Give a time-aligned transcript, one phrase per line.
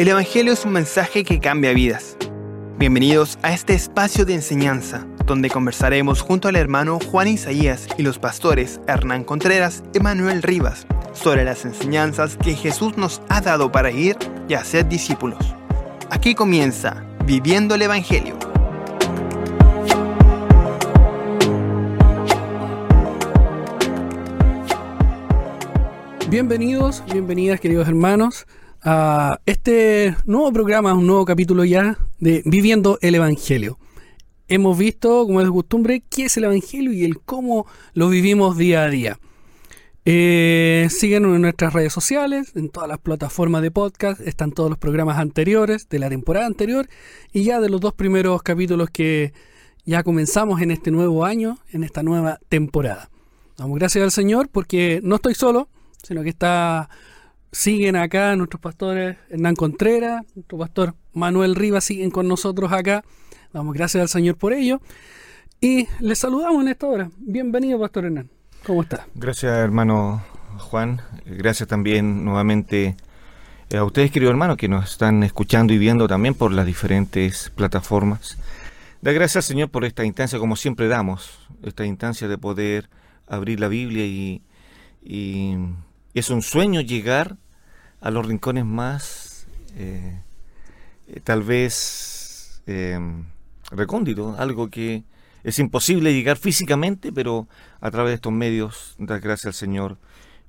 [0.00, 2.16] El Evangelio es un mensaje que cambia vidas.
[2.78, 8.18] Bienvenidos a este espacio de enseñanza, donde conversaremos junto al hermano Juan Isaías y los
[8.18, 13.90] pastores Hernán Contreras y Manuel Rivas sobre las enseñanzas que Jesús nos ha dado para
[13.90, 14.16] ir
[14.48, 15.54] y hacer discípulos.
[16.08, 18.38] Aquí comienza Viviendo el Evangelio.
[26.30, 28.46] Bienvenidos, bienvenidas queridos hermanos
[28.82, 33.78] a este nuevo programa, un nuevo capítulo ya de Viviendo el Evangelio.
[34.48, 38.56] Hemos visto, como es de costumbre, qué es el Evangelio y el cómo lo vivimos
[38.56, 39.18] día a día.
[40.06, 44.78] Eh, síguenos en nuestras redes sociales, en todas las plataformas de podcast, están todos los
[44.78, 46.88] programas anteriores de la temporada anterior
[47.32, 49.34] y ya de los dos primeros capítulos que
[49.84, 53.10] ya comenzamos en este nuevo año, en esta nueva temporada.
[53.58, 55.68] Damos gracias al Señor porque no estoy solo,
[56.02, 56.88] sino que está
[57.52, 63.04] siguen acá nuestros pastores Hernán Contreras, nuestro pastor Manuel Rivas siguen con nosotros acá.
[63.52, 64.80] Damos gracias al Señor por ello.
[65.60, 67.10] Y les saludamos en esta hora.
[67.18, 68.30] Bienvenido, Pastor Hernán.
[68.64, 69.06] ¿Cómo está?
[69.14, 70.22] Gracias, hermano
[70.58, 71.00] Juan.
[71.26, 72.96] Gracias también nuevamente
[73.68, 77.50] eh, a ustedes, queridos hermanos, que nos están escuchando y viendo también por las diferentes
[77.50, 78.38] plataformas.
[79.02, 82.90] Da gracias al Señor por esta instancia, como siempre damos, esta instancia de poder
[83.26, 84.42] abrir la Biblia y,
[85.02, 85.56] y
[86.14, 87.36] es un sueño llegar
[88.00, 90.20] a los rincones más, eh,
[91.24, 92.98] tal vez, eh,
[93.70, 95.04] recónditos, algo que
[95.44, 97.48] es imposible llegar físicamente, pero
[97.80, 99.98] a través de estos medios, dar gracias al Señor.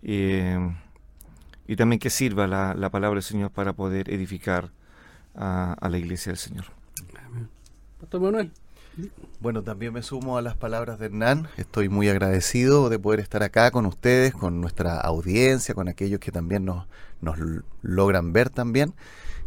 [0.04, 4.72] y también que sirva la, palabra del Señor para poder edificar
[5.36, 6.66] a, la iglesia del Señor.
[8.00, 8.52] Pastor Manuel.
[9.40, 11.48] Bueno, también me sumo a las palabras de Hernán.
[11.58, 16.32] Estoy muy agradecido de poder estar acá con ustedes, con nuestra audiencia, con aquellos que
[16.32, 16.86] también nos,
[17.22, 17.38] nos
[17.82, 18.94] logran ver también.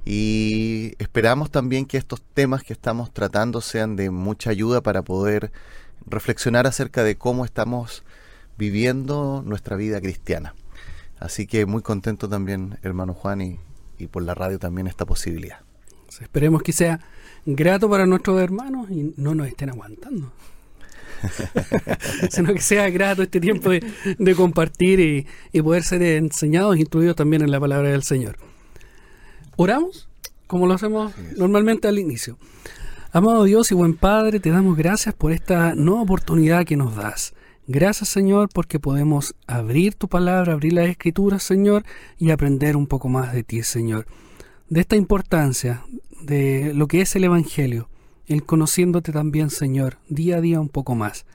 [0.05, 5.53] Y esperamos también que estos temas que estamos tratando sean de mucha ayuda para poder
[6.07, 8.03] reflexionar acerca de cómo estamos
[8.59, 10.55] viviendo nuestra vida cristiana.
[11.19, 13.61] Así que muy contento también, hermano Juan, y,
[13.99, 15.61] y por la radio también esta posibilidad.
[16.21, 17.01] Esperemos que sea
[17.47, 20.33] grato para nuestros hermanos y no nos estén aguantando.
[22.31, 27.43] sino que sea grato este tiempo de, compartir y, poder ser enseñados e instruidos también
[27.43, 28.37] en la palabra del Señor.
[29.57, 30.09] Oramos,
[30.47, 32.39] como lo hacemos normalmente al inicio.
[33.13, 37.33] Amado Dios y buen Padre, te damos gracias por esta nueva oportunidad que nos das.
[37.67, 41.85] Gracias Señor porque podemos abrir tu palabra, abrir las escrituras Señor
[42.19, 44.07] y aprender un poco más de ti Señor.
[44.69, 45.85] De esta importancia
[46.25, 47.89] de lo que es el Evangelio,
[48.27, 51.27] el conociéndote también, Señor, día a día un poco más.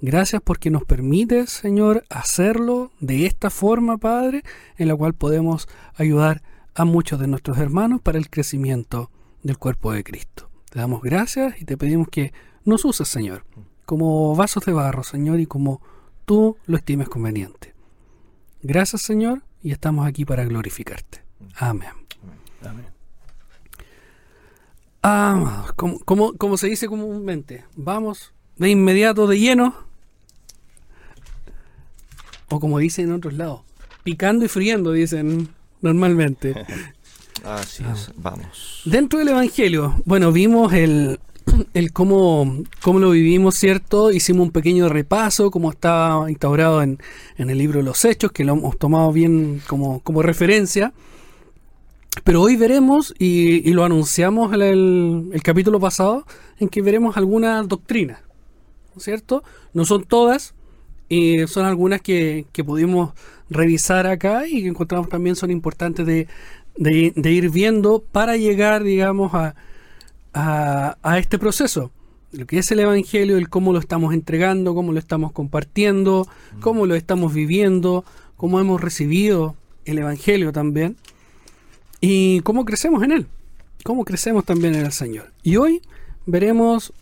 [0.00, 4.42] Gracias porque nos permites, Señor, hacerlo de esta forma, Padre,
[4.78, 6.42] en la cual podemos ayudar
[6.74, 9.10] a muchos de nuestros hermanos para el crecimiento
[9.42, 10.48] del cuerpo de Cristo.
[10.70, 12.32] Te damos gracias y te pedimos que
[12.64, 13.44] nos uses, Señor,
[13.84, 15.82] como vasos de barro, Señor, y como
[16.24, 17.74] tú lo estimes conveniente.
[18.62, 21.22] Gracias, Señor, y estamos aquí para glorificarte.
[21.56, 21.90] Amén.
[22.62, 22.99] Amén.
[25.02, 29.74] Ah, como, como, se dice comúnmente, vamos de inmediato de lleno,
[32.50, 33.62] o como dicen en otros lados,
[34.04, 35.48] picando y friendo, dicen
[35.80, 36.54] normalmente.
[37.44, 38.82] Así es, vamos.
[38.84, 41.18] Dentro del Evangelio, bueno, vimos el,
[41.72, 44.12] el cómo, cómo, lo vivimos, ¿cierto?
[44.12, 46.98] Hicimos un pequeño repaso, cómo estaba instaurado en,
[47.38, 50.92] en, el libro de los Hechos, que lo hemos tomado bien como, como referencia.
[52.24, 56.26] Pero hoy veremos, y, lo anunciamos en el, capítulo pasado,
[56.58, 58.20] en que veremos algunas doctrinas,
[58.94, 59.42] ¿no es cierto?
[59.72, 60.54] No son todas,
[61.08, 63.12] y son algunas que, pudimos
[63.48, 66.28] revisar acá y que encontramos también son importantes de,
[66.78, 69.54] ir viendo para llegar, digamos, a,
[70.32, 71.90] a, este proceso.
[72.32, 76.28] Lo que es el Evangelio, el cómo lo estamos entregando, cómo lo estamos compartiendo,
[76.60, 78.04] cómo lo estamos viviendo,
[78.36, 80.96] cómo hemos recibido el Evangelio también
[82.00, 83.26] y cómo crecemos en Él,
[83.84, 85.32] cómo crecemos también en el Señor.
[85.42, 85.82] Y hoy
[86.26, 86.92] veremos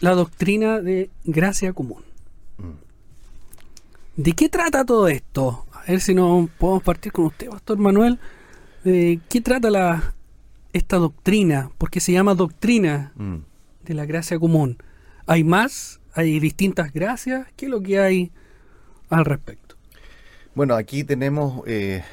[0.00, 2.02] la doctrina de gracia común.
[4.16, 5.66] ¿De qué trata todo esto?
[5.72, 8.18] A ver si no podemos partir con usted, Pastor Manuel.
[8.84, 10.14] ¿De qué trata la,
[10.72, 11.70] esta doctrina?
[11.78, 13.36] Porque se llama doctrina mm.
[13.84, 14.78] de la gracia común.
[15.26, 16.00] ¿Hay más?
[16.14, 17.48] ¿Hay distintas gracias?
[17.56, 18.30] ¿Qué es lo que hay
[19.08, 19.74] al respecto?
[20.54, 22.04] Bueno, aquí tenemos eh,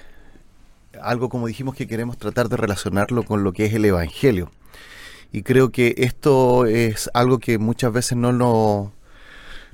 [1.03, 4.51] algo como dijimos que queremos tratar de relacionarlo con lo que es el Evangelio.
[5.31, 8.91] Y creo que esto es algo que muchas veces no lo,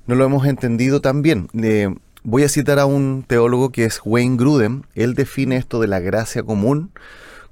[0.06, 1.50] no lo hemos entendido tan bien.
[2.24, 4.84] voy a citar a un teólogo que es Wayne Grudem.
[4.94, 6.92] Él define esto de la gracia común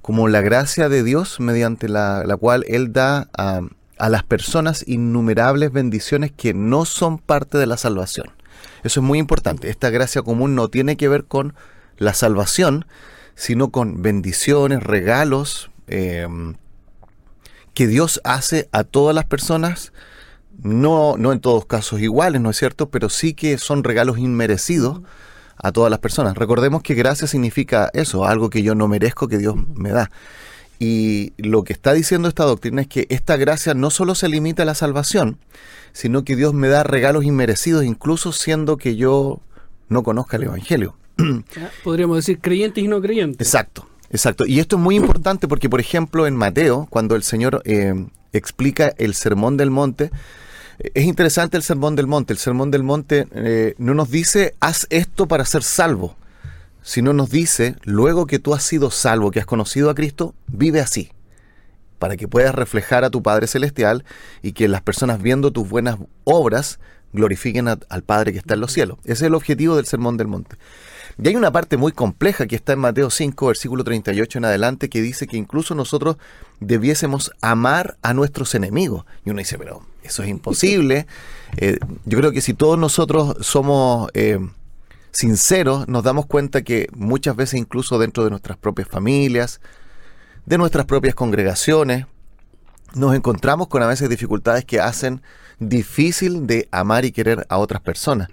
[0.02, 3.62] como la gracia de Dios mediante la, la cual Él da a,
[3.98, 8.30] a las personas innumerables bendiciones que no son parte de la salvación.
[8.84, 9.68] Eso es muy importante.
[9.68, 11.54] Esta gracia común no tiene que ver con
[11.98, 12.86] la salvación,
[13.36, 16.26] sino con bendiciones, regalos eh,
[17.74, 19.92] que Dios hace a todas las personas,
[20.62, 22.88] no, no en todos casos iguales, ¿no es cierto?
[22.88, 25.02] Pero sí que son regalos inmerecidos
[25.58, 26.36] a todas las personas.
[26.36, 30.10] Recordemos que gracia significa eso, algo que yo no merezco que Dios me da.
[30.78, 34.62] Y lo que está diciendo esta doctrina es que esta gracia no solo se limita
[34.62, 35.38] a la salvación,
[35.92, 39.40] sino que Dios me da regalos inmerecidos, incluso siendo que yo
[39.88, 40.96] no conozca el Evangelio.
[41.84, 43.46] Podríamos decir creyentes y no creyentes.
[43.46, 44.46] Exacto, exacto.
[44.46, 47.94] Y esto es muy importante porque, por ejemplo, en Mateo, cuando el Señor eh,
[48.32, 50.10] explica el Sermón del Monte,
[50.78, 52.32] es interesante el Sermón del Monte.
[52.32, 56.16] El Sermón del Monte eh, no nos dice, haz esto para ser salvo,
[56.82, 60.80] sino nos dice, luego que tú has sido salvo, que has conocido a Cristo, vive
[60.80, 61.10] así,
[61.98, 64.04] para que puedas reflejar a tu Padre Celestial
[64.42, 66.78] y que las personas viendo tus buenas obras
[67.12, 68.98] glorifiquen al Padre que está en los cielos.
[69.04, 70.56] Ese es el objetivo del Sermón del Monte.
[71.18, 74.90] Y hay una parte muy compleja que está en Mateo 5, versículo 38 en adelante,
[74.90, 76.16] que dice que incluso nosotros
[76.60, 79.06] debiésemos amar a nuestros enemigos.
[79.24, 81.06] Y uno dice, pero eso es imposible.
[81.58, 84.38] Eh, yo creo que si todos nosotros somos eh,
[85.12, 89.60] sinceros, nos damos cuenta que muchas veces incluso dentro de nuestras propias familias,
[90.44, 92.06] de nuestras propias congregaciones,
[92.94, 95.22] nos encontramos con a veces dificultades que hacen
[95.60, 98.28] difícil de amar y querer a otras personas.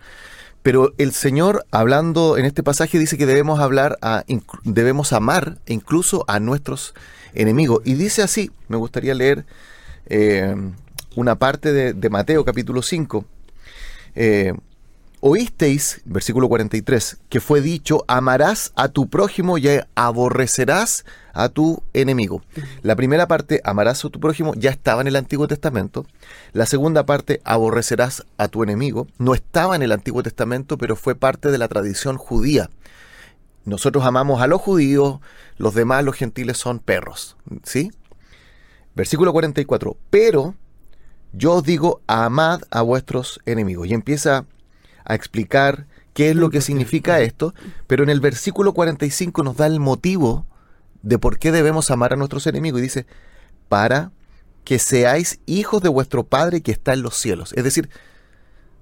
[0.63, 4.24] Pero el Señor, hablando en este pasaje, dice que debemos hablar, a,
[4.63, 6.94] debemos amar incluso a nuestros
[7.33, 7.81] enemigos.
[7.83, 9.45] Y dice así, me gustaría leer
[10.07, 10.56] eh,
[11.15, 13.25] una parte de, Mateo capítulo 5.
[14.15, 14.54] Eh,
[15.19, 21.13] Oísteis, versículo 43, que fue dicho, amarás a tu prójimo y aborrecerás a
[21.50, 22.41] tu enemigo.
[22.81, 26.06] La primera parte, amarás a tu prójimo, ya estaba en el Antiguo Testamento.
[26.53, 31.15] La segunda parte, aborrecerás a tu enemigo, no estaba en el Antiguo Testamento, pero fue
[31.15, 32.69] parte de la tradición judía.
[33.65, 35.19] Nosotros amamos a los judíos,
[35.57, 37.38] los demás, los gentiles, son perros.
[37.63, 37.91] ¿Sí?
[38.95, 40.56] Versículo 44, pero
[41.31, 43.88] yo os digo, amad a vuestros enemigos.
[43.88, 44.45] Y empieza
[45.03, 47.53] a explicar qué es lo que significa esto,
[47.88, 50.45] pero en el versículo 45 nos da el motivo
[51.03, 53.05] de por qué debemos amar a nuestros enemigos y dice,
[53.69, 54.11] para
[54.63, 57.53] que seáis hijos de vuestro Padre que está en los cielos.
[57.53, 57.89] Es decir,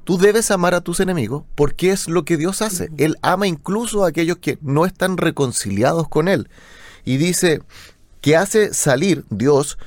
[0.04, 2.90] tú debes amar a tus enemigos porque es lo que Dios hace.
[2.98, 6.50] Él ama incluso a aquellos que no están reconciliados con Él.
[7.04, 7.62] Y dice
[8.22, 9.80] que hace salir Dios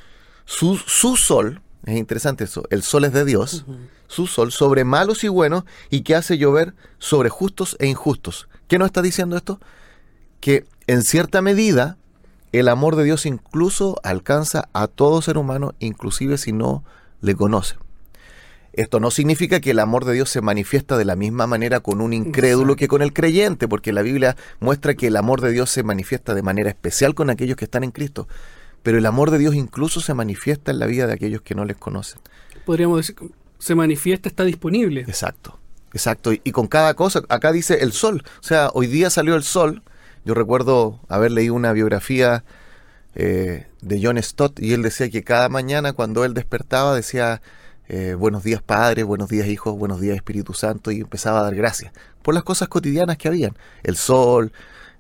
[0.45, 3.65] su, su sol, es interesante eso, el sol es de Dios,
[4.09, 8.49] su sol sobre malos y buenos y que hace llover sobre justos e injustos.
[8.67, 9.61] ¿Qué nos está diciendo esto?
[10.41, 11.97] Que en cierta medida
[12.59, 16.85] el amor de Dios incluso alcanza a todo ser humano, inclusive si no
[17.21, 17.77] le conoce.
[18.73, 22.01] Esto no significa que el amor de Dios se manifiesta de la misma manera con
[22.01, 25.71] un incrédulo que con el creyente, porque la Biblia muestra que el amor de Dios
[25.71, 28.27] se manifiesta de manera especial con aquellos que están en Cristo,
[28.83, 31.65] pero el amor de Dios incluso se manifiesta en la vida de aquellos que no
[31.65, 32.21] les conocen.
[32.65, 33.17] Podríamos decir,
[33.59, 35.03] se manifiesta, está disponible.
[35.03, 35.59] Exacto,
[35.93, 36.33] exacto.
[36.33, 38.25] Y, con cada cosa, acá dice el sol.
[38.41, 39.83] O sea, hoy día salió el sol.
[40.25, 42.45] Yo recuerdo haber leído una biografía
[43.15, 47.43] eh, de John Stott y él decía que cada mañana cuando él despertaba decía
[47.89, 51.55] eh, buenos días Padre, buenos días Hijo, buenos días Espíritu Santo y empezaba a dar
[51.55, 53.55] gracias por las cosas cotidianas que habían.
[53.83, 54.53] El sol,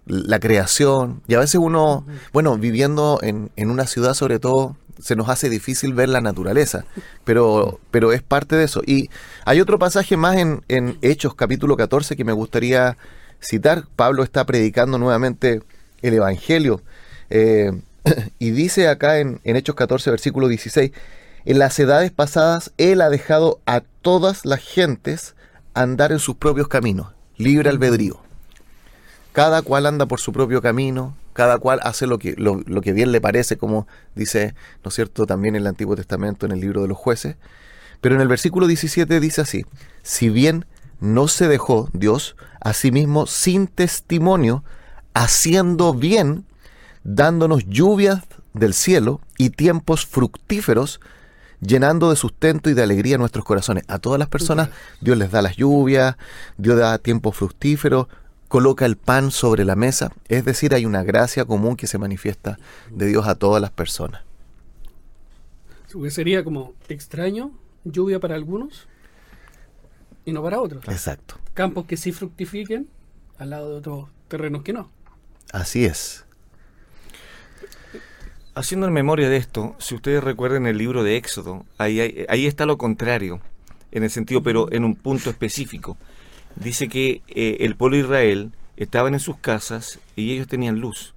[0.04, 1.22] la creación.
[1.26, 2.04] Y a veces uno,
[2.34, 6.84] bueno, viviendo en, en una ciudad sobre todo se nos hace difícil ver la naturaleza,
[7.24, 8.82] pero, pero es parte de eso.
[8.86, 9.10] Y
[9.44, 12.96] hay otro pasaje más en, en Hechos capítulo 14 que me gustaría
[13.44, 13.84] citar.
[13.96, 15.62] Pablo está predicando nuevamente
[16.02, 16.82] el Evangelio
[17.30, 17.72] eh,
[18.38, 20.92] y dice acá en, en Hechos 14 versículo 16,
[21.44, 25.34] en las edades pasadas Él ha dejado a todas las gentes
[25.74, 28.20] andar en sus propios caminos, libre albedrío.
[29.32, 33.10] Cada cual anda por su propio camino, cada cual hace lo que, lo, que bien
[33.10, 36.82] le parece, como dice, ¿no es cierto?, también en el Antiguo Testamento, en el libro
[36.82, 37.36] de los jueces.
[38.00, 39.66] Pero en el versículo 17 dice así,
[40.02, 40.64] si bien
[41.00, 44.64] no se dejó Dios a sí mismo sin testimonio,
[45.12, 46.46] haciendo bien,
[47.04, 48.22] dándonos lluvias
[48.54, 51.00] del cielo y tiempos fructíferos,
[51.60, 53.84] llenando de sustento y de alegría nuestros corazones.
[53.86, 56.16] A todas las personas Dios les da las lluvias,
[56.56, 58.08] Dios da tiempos fructíferos,
[58.48, 62.58] coloca el pan sobre la mesa, es decir, hay una gracia común que se manifiesta
[62.90, 64.22] de Dios a todas las personas.
[66.08, 67.52] Sería como extraño,
[67.84, 68.88] lluvia para algunos
[70.24, 70.86] y no para otros.
[70.88, 71.36] Exacto.
[71.54, 72.88] Campos que sí fructifiquen
[73.38, 74.90] al lado de otros terrenos que no.
[75.52, 76.24] Así es.
[78.54, 82.66] Haciendo en memoria de esto, si ustedes recuerdan el libro de Éxodo, ahí, ahí, está
[82.66, 83.40] lo contrario,
[83.90, 85.96] en el sentido, pero en un punto específico.
[86.54, 91.14] Dice que eh, el pueblo de Israel estaban en sus casas y ellos tenían luz,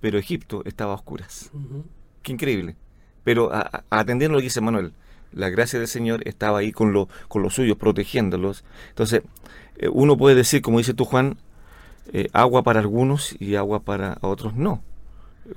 [0.00, 1.50] pero Egipto estaba a oscuras.
[2.22, 2.76] Qué increíble.
[3.22, 3.50] Pero
[3.90, 4.94] atendiendo lo que dice Manuel,
[5.32, 8.64] la gracia del Señor estaba ahí con, lo, con los suyos, protegiéndolos.
[8.90, 9.22] Entonces,
[9.76, 11.38] eh, uno puede decir, como dice tú, Juan,
[12.12, 14.82] eh, agua para algunos y agua para otros no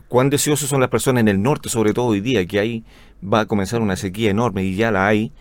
[0.07, 2.83] cuán deseosos son las personas en el norte, sobre todo hoy día, que ahí
[3.21, 5.31] va a comenzar una sequía enorme y ya la hay,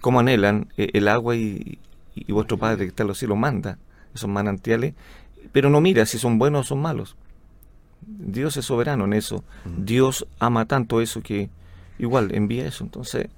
[0.00, 1.78] cómo anhelan eh, el agua y,
[2.28, 3.78] vuestro Padre que está en los cielos manda
[4.14, 4.94] esos manantiales,
[5.52, 7.16] pero no mira si son buenos o son malos.
[8.00, 9.44] Dios es soberano en eso.
[9.64, 11.50] Dios ama tanto eso que
[11.98, 12.82] igual envía eso.
[12.82, 13.28] Entonces,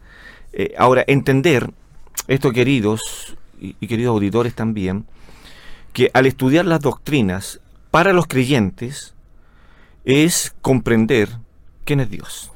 [0.52, 1.70] eh, ahora entender
[2.28, 5.04] esto, queridos y queridos auditores también,
[5.92, 9.14] que al estudiar las doctrinas para los creyentes,
[10.04, 11.28] es comprender
[11.84, 12.50] quién es Dios.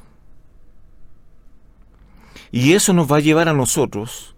[2.51, 4.35] Y eso nos va a llevar a nosotros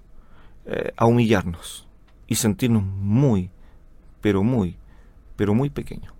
[0.65, 1.87] eh, a humillarnos
[2.27, 3.49] y sentirnos muy,
[4.21, 4.75] pero muy,
[5.35, 6.13] pero muy pequeños.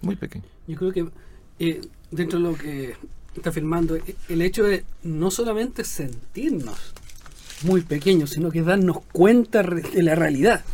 [0.00, 0.48] Muy pequeños.
[0.66, 1.08] Yo creo que
[1.60, 2.96] eh, dentro de lo que
[3.36, 6.94] está afirmando, eh, el hecho de no solamente sentirnos
[7.64, 10.64] muy pequeños, sino que darnos cuenta de la realidad.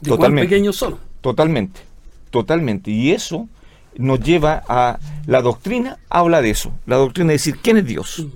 [0.00, 0.48] De Totalmente.
[0.48, 0.98] pequeños son.
[1.20, 1.80] Totalmente.
[2.30, 2.90] Totalmente.
[2.90, 3.48] Y eso
[3.96, 6.72] nos lleva a la doctrina, habla de eso.
[6.86, 8.26] La doctrina es decir, ¿quién es Dios?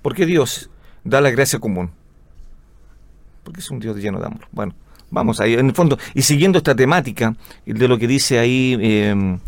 [0.00, 0.70] Porque Dios
[1.04, 1.90] da la gracia común.
[3.44, 4.46] Porque es un Dios lleno de amor.
[4.50, 4.74] Bueno,
[5.10, 7.36] vamos ahí, en el fondo, y siguiendo esta temática
[7.66, 9.38] de lo que dice ahí em,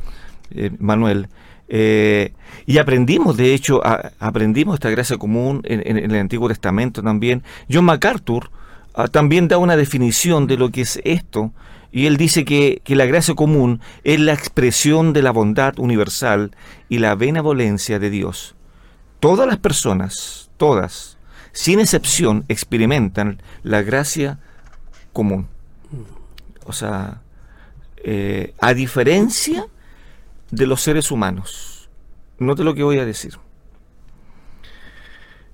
[0.51, 1.29] eh, Manuel,
[1.69, 2.33] eh,
[2.67, 3.83] y aprendimos, de hecho,
[4.19, 7.43] aprendimos esta gracia común en, el Antiguo Testamento también.
[7.71, 8.51] John MacArthur
[8.95, 11.53] ah, también da una definición de lo que es esto
[11.93, 16.51] y él dice que, la gracia común es la expresión de la bondad universal
[16.89, 18.57] y la benevolencia de Dios.
[19.21, 21.19] Todas las personas, todas,
[21.53, 24.41] sin excepción, experimentan la gracia
[25.13, 25.47] común.
[26.67, 27.23] O sea,
[28.03, 29.67] eh, a diferencia
[30.51, 31.89] de los seres humanos.
[32.39, 33.39] Note lo que voy a decir.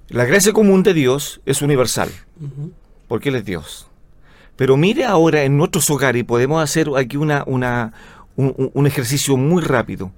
[0.08, 2.10] La gracia común de Dios es universal,
[3.06, 3.88] porque Él es Dios.
[4.56, 7.92] Pero mire ahora en nuestros hogares y podemos hacer aquí una, una,
[8.36, 10.12] un, ejercicio muy rápido.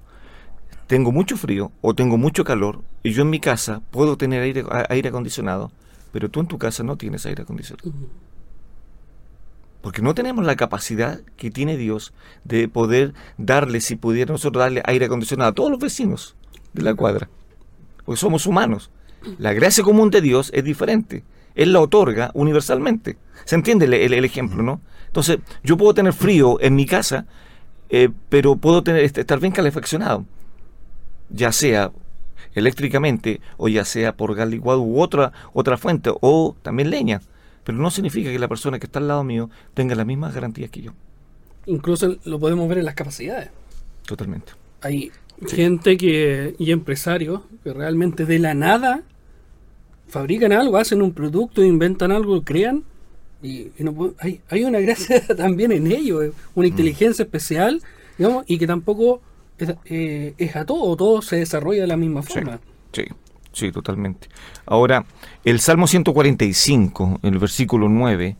[0.87, 4.65] Tengo mucho frío o tengo mucho calor y yo en mi casa puedo tener aire,
[4.89, 5.71] aire acondicionado,
[6.11, 7.91] pero tú en tu casa no tienes aire acondicionado.
[9.83, 12.13] Porque no tenemos la capacidad que tiene Dios
[12.45, 16.37] de poder darle, si pudiera nosotros darle aire acondicionado a todos los vecinos
[16.71, 17.27] de la cuadra.
[18.05, 18.91] Porque somos humanos.
[19.37, 21.25] La gracia común de Dios es diferente.
[21.53, 23.17] Él la otorga universalmente.
[23.43, 24.79] ¿Se entiende el, ejemplo, no?
[25.07, 27.25] Entonces, yo puedo tener frío en mi casa,
[27.89, 30.25] eh, pero puedo tener, estar bien calefaccionado,
[31.29, 31.91] ya sea
[32.55, 37.19] eléctricamente o ya sea por gas licuado u otra, otra fuente o también leña.
[37.63, 40.69] Pero no significa que la persona que está al lado mío tenga las mismas garantías
[40.69, 40.91] que yo.
[41.65, 43.49] Incluso lo podemos ver en las capacidades.
[44.05, 44.51] Totalmente.
[44.81, 45.11] Hay
[45.47, 49.03] gente que, y empresarios que realmente de la nada
[50.07, 52.83] fabrican algo, hacen un producto, inventan algo, crean.
[53.41, 53.71] Y,
[54.19, 56.69] hay, hay, una gracia también en ello, eh, una mm.
[56.69, 57.81] inteligencia especial,
[58.17, 59.21] digamos, y que tampoco
[59.57, 62.59] es, eh, es, a todo, todo se desarrolla de la misma forma.
[62.91, 63.13] Sí, sí,
[63.71, 64.27] totalmente.
[64.65, 65.05] Ahora,
[65.43, 68.35] el Salmo 145, el versículo 9,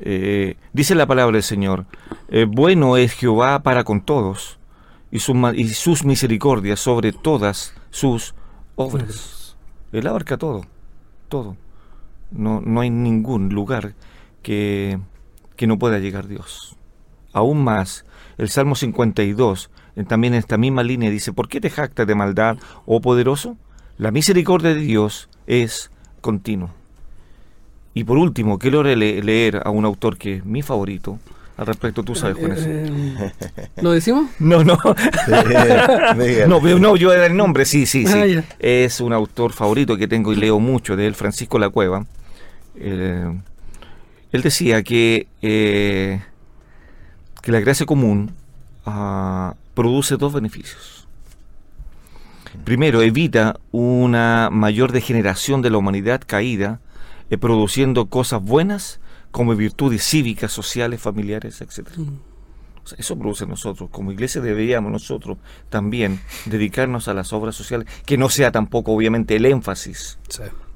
[0.00, 1.86] eh, dice la palabra del Señor,
[2.48, 4.58] bueno es Jehová para con todos,
[5.10, 8.34] y, y sus misericordias sobre todas sus
[8.76, 9.56] obras.
[9.92, 10.62] Él abarca todo
[11.30, 11.56] todo.
[12.30, 13.94] No, no hay ningún lugar
[14.42, 14.98] que,
[15.56, 16.76] que no pueda llegar Dios.
[17.32, 18.04] Aún más,
[18.36, 19.70] el Salmo 52,
[20.06, 23.56] también en esta misma línea, dice, ¿por qué te jactas de maldad, oh poderoso?
[24.00, 25.90] La misericordia de Dios es
[26.22, 26.70] continua.
[27.92, 31.18] Y por último, quiero leer a un autor que es mi favorito,
[31.58, 32.64] al respecto, tú sabes con eso.
[32.66, 33.32] Eh,
[33.82, 34.30] ¿Lo decimos?
[34.38, 34.78] No, no.
[36.48, 38.14] no, no, yo era el nombre, sí, sí, sí.
[38.16, 42.06] Ah, es un autor favorito que tengo y leo mucho de él, Francisco La Cueva.
[42.76, 43.38] Eh,
[44.32, 46.22] él decía que, eh,
[47.42, 48.30] que la gracia común
[48.86, 50.99] ah, produce dos beneficios.
[52.64, 56.80] Primero, evita una mayor degeneración de la humanidad caída,
[57.38, 61.88] produciendo cosas buenas como virtudes cívicas, sociales, familiares, etc.
[61.96, 62.14] Mm.
[62.98, 63.88] eso produce nosotros.
[63.90, 65.38] Como iglesia deberíamos nosotros
[65.68, 70.18] también dedicarnos a las obras sociales, que no sea tampoco obviamente el énfasis,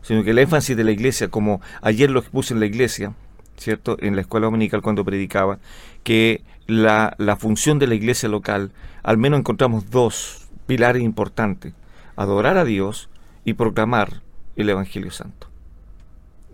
[0.03, 3.15] sino que el énfasis de la iglesia, como ayer lo expuse en la iglesia,
[3.57, 3.97] ¿cierto?
[4.01, 5.59] En la escuela dominical cuando predicaba,
[6.05, 8.71] que la, la función de la iglesia local,
[9.03, 11.75] al menos encontramos dos pilar importante,
[12.17, 13.09] adorar a Dios
[13.45, 14.23] y proclamar
[14.57, 15.49] el Evangelio Santo.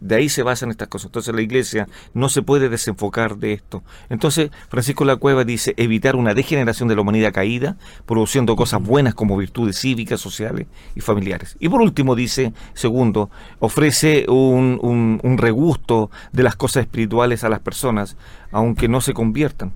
[0.00, 1.06] De ahí se basan estas cosas.
[1.06, 3.82] Entonces la iglesia no se puede desenfocar de esto.
[4.08, 7.76] Entonces Francisco La Cueva dice evitar una degeneración de la humanidad caída,
[8.06, 11.56] produciendo cosas buenas como virtudes cívicas, sociales y familiares.
[11.60, 17.50] Y por último dice, segundo, ofrece un, un, un regusto de las cosas espirituales a
[17.50, 18.16] las personas,
[18.52, 19.74] aunque no se conviertan.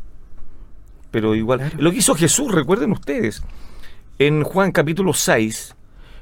[1.11, 3.45] Pero igual, lo que hizo Jesús, recuerden ustedes,
[4.19, 5.75] en Juan capítulo 6,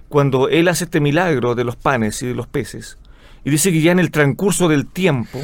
[0.08, 2.98] cuando él hace este milagro de los panes y de los peces,
[3.44, 5.40] y dice que ya en el transcurso del tiempo,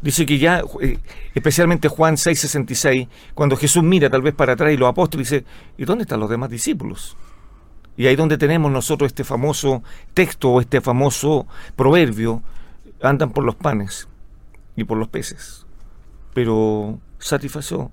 [0.00, 0.98] dice que ya, eh,
[1.34, 5.44] especialmente Juan 6:66, cuando Jesús mira tal vez para atrás y los apóstoles dice,
[5.76, 7.16] ¿y dónde están los demás discípulos?
[7.96, 9.82] Y ahí donde tenemos nosotros este famoso
[10.14, 12.42] texto o este famoso proverbio,
[13.02, 14.08] andan por los panes
[14.76, 15.66] y por los peces.
[16.34, 17.90] Pero satisfació,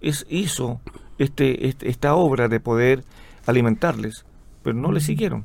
[0.00, 0.80] es, hizo
[1.18, 3.04] este, este, esta obra de poder
[3.48, 4.24] alimentarles,
[4.62, 5.44] pero no le siguieron.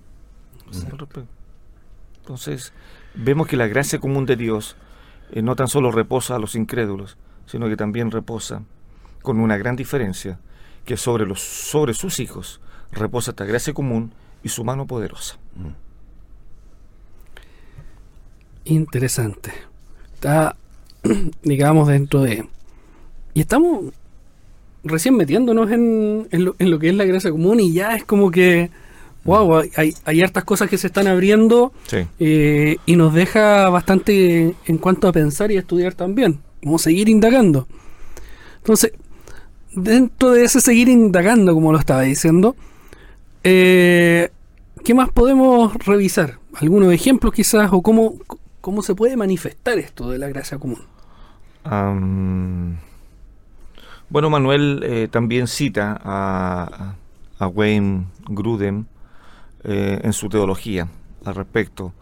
[2.18, 2.74] Entonces,
[3.16, 4.76] vemos que la gracia común de Dios
[5.32, 8.64] eh, no tan solo reposa a los incrédulos, sino que también reposa
[9.22, 10.40] con una gran diferencia,
[10.86, 12.60] que sobre, los, sobre sus hijos
[12.92, 15.38] reposa esta gracia común y su mano poderosa.
[18.66, 19.54] Interesante.
[20.14, 20.58] Está,
[21.42, 22.50] digamos, dentro de...
[23.34, 23.94] Y estamos
[24.84, 28.04] recién metiéndonos en, en, lo, en lo que es la gracia común y ya es
[28.04, 28.70] como que
[29.26, 32.00] wow, hay, hay hartas cosas que se están abriendo Sí.
[32.20, 36.40] eh, y nos deja bastante en cuanto a pensar y a estudiar también.
[36.62, 37.66] Vamos a seguir indagando.
[38.58, 38.92] Entonces,
[39.74, 42.56] dentro de ese seguir indagando, como lo estaba diciendo,
[43.46, 44.30] eh,
[44.84, 46.40] ¿qué más podemos revisar?
[46.56, 48.16] ¿Algunos ejemplos quizás o cómo,
[48.62, 50.80] cómo se puede manifestar esto de la gracia común?
[51.64, 52.78] Am,
[54.14, 56.94] bueno, Manuel eh, también cita a,
[57.40, 58.86] a Wayne Grudem
[59.64, 60.88] eh, en su teología
[61.26, 61.96] al respecto.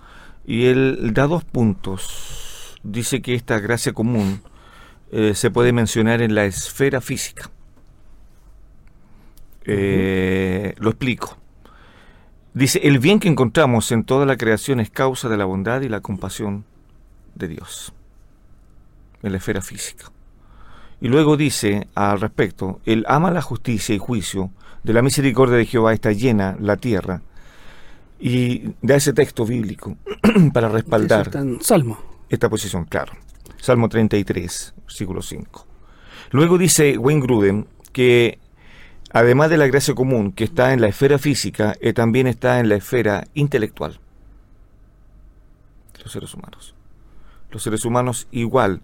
[0.45, 2.77] Y él da dos puntos.
[2.83, 4.41] Dice que esta gracia común
[5.13, 7.49] eh, se puede mencionar en la esfera física.
[9.63, 11.37] Eh, Lo explico.
[12.53, 15.87] Dice, el bien que encontramos en toda la creación es causa de la bondad y
[15.87, 16.65] la compasión
[17.35, 17.93] de Dios.
[19.23, 20.11] En la esfera física.
[21.01, 24.51] Y luego dice al respecto, Él ama la justicia y juicio,
[24.83, 27.21] de la misericordia de Jehová está llena la tierra.
[28.19, 29.97] Y da ese texto bíblico
[30.53, 31.97] para respaldar está en Salmo.
[32.29, 33.13] esta posición, claro.
[33.59, 35.67] Salmo 33, versículo 5.
[36.31, 38.39] Luego dice Wayne Gruden que
[39.11, 42.69] además de la gracia común que está en la esfera física, eh, también está en
[42.69, 43.99] la esfera intelectual.
[46.03, 46.73] Los seres humanos.
[47.51, 48.81] Los seres humanos igual,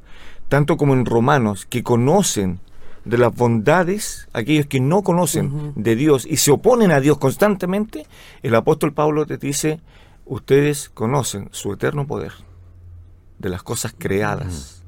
[0.50, 2.60] tanto como en Romanos, que conocen
[3.06, 8.06] de las bondades, aquellos que no conocen de Dios y se oponen a Dios constantemente,
[8.44, 9.80] el apóstol Pablo te dice,
[10.26, 12.34] ustedes conocen su eterno poder
[13.40, 14.84] de las cosas creadas.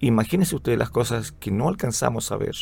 [0.00, 2.54] Imagínense ustedes las cosas que no alcanzamos a ver.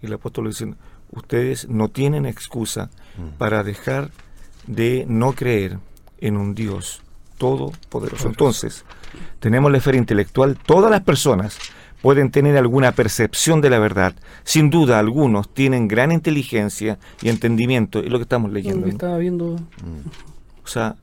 [0.00, 0.74] Y el apóstol dice,
[1.10, 2.90] ustedes no tienen excusa
[3.38, 4.10] para dejar
[4.66, 5.78] de no creer
[6.18, 7.02] en un Dios
[7.42, 8.28] todopoderoso.
[8.28, 8.84] Entonces,
[9.40, 11.58] tenemos la esfera intelectual, todas las personas
[12.00, 14.14] pueden tener alguna percepción de la verdad.
[14.44, 18.84] Sin duda, algunos tienen gran inteligencia y entendimiento, es lo que estamos leyendo.
[18.84, 19.56] que estaba viendo.
[20.64, 20.94] O sea,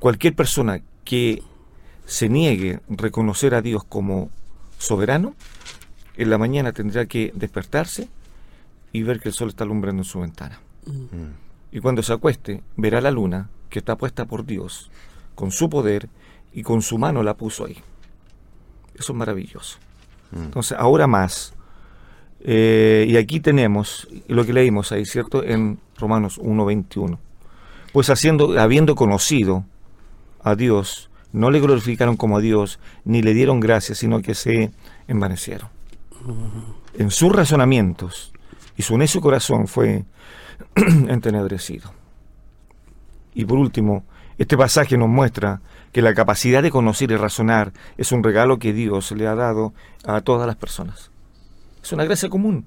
[0.00, 1.42] cualquier persona que
[2.04, 4.28] se niegue a reconocer a Dios como
[4.76, 5.34] soberano,
[6.18, 8.08] en la mañana tendrá que despertarse
[8.92, 10.60] y ver que el sol está alumbrando en su ventana.
[10.84, 11.72] Mm.
[11.72, 14.90] Y cuando se acueste, verá la luna que está puesta por Dios,
[15.34, 16.08] con su poder
[16.52, 17.76] y con su mano la puso ahí.
[18.94, 19.78] Eso es maravilloso.
[20.32, 20.44] Mm.
[20.44, 21.54] Entonces, ahora más.
[22.42, 25.42] eh, y aquí tenemos lo que leímos ahí, ¿cierto?
[25.44, 27.18] En Romanos 1.21.
[27.92, 29.64] Pues haciendo, habiendo conocido
[30.42, 34.70] a Dios, no le glorificaron como a Dios, ni le dieron gracias, sino que se
[35.06, 35.68] envanecieron.
[36.94, 38.32] En sus razonamientos,
[38.76, 40.04] y su necio corazón fue
[40.74, 41.92] entenebrecido.
[43.34, 44.04] Y por último,
[44.40, 45.60] este pasaje nos muestra
[45.92, 49.74] que la capacidad de conocer y razonar es un regalo que Dios le ha dado
[50.04, 51.10] a todas las personas.
[51.82, 52.64] Es una gracia común.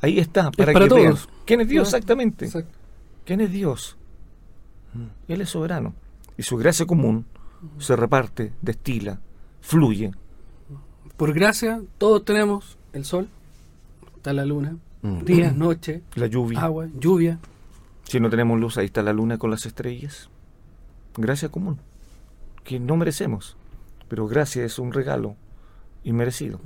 [0.00, 1.02] Ahí está, para, para que todos.
[1.02, 1.16] vean.
[1.46, 2.44] ¿Quién es Dios Ah, exactamente?
[2.46, 2.72] Exacto.
[3.24, 3.96] ¿Quién es Dios?
[5.28, 5.94] Él es soberano.
[6.36, 7.26] Y su gracia común
[7.78, 9.20] se reparte, destila,
[9.60, 10.12] fluye.
[11.16, 13.28] Por gracia, todos tenemos el sol,
[14.16, 15.24] está la luna, Mm.
[15.24, 16.60] día, noche, La lluvia.
[16.60, 17.38] agua, lluvia.
[18.04, 20.28] Si no tenemos luz, ahí está la luna con las estrellas.
[21.16, 21.78] Gracia común,
[22.64, 23.56] que no merecemos.
[24.08, 25.36] Pero gracia es un regalo
[26.04, 26.60] inmerecido.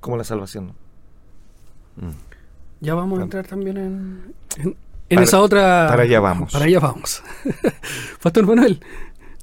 [0.00, 0.74] Como la salvación.
[1.96, 2.08] ¿no?
[2.08, 2.14] Mm.
[2.80, 4.76] Ya vamos a entrar también en, en,
[5.08, 5.86] en esa otra...
[5.88, 6.52] Para allá vamos.
[6.52, 7.22] Para allá vamos.
[8.22, 8.80] Pastor Manuel,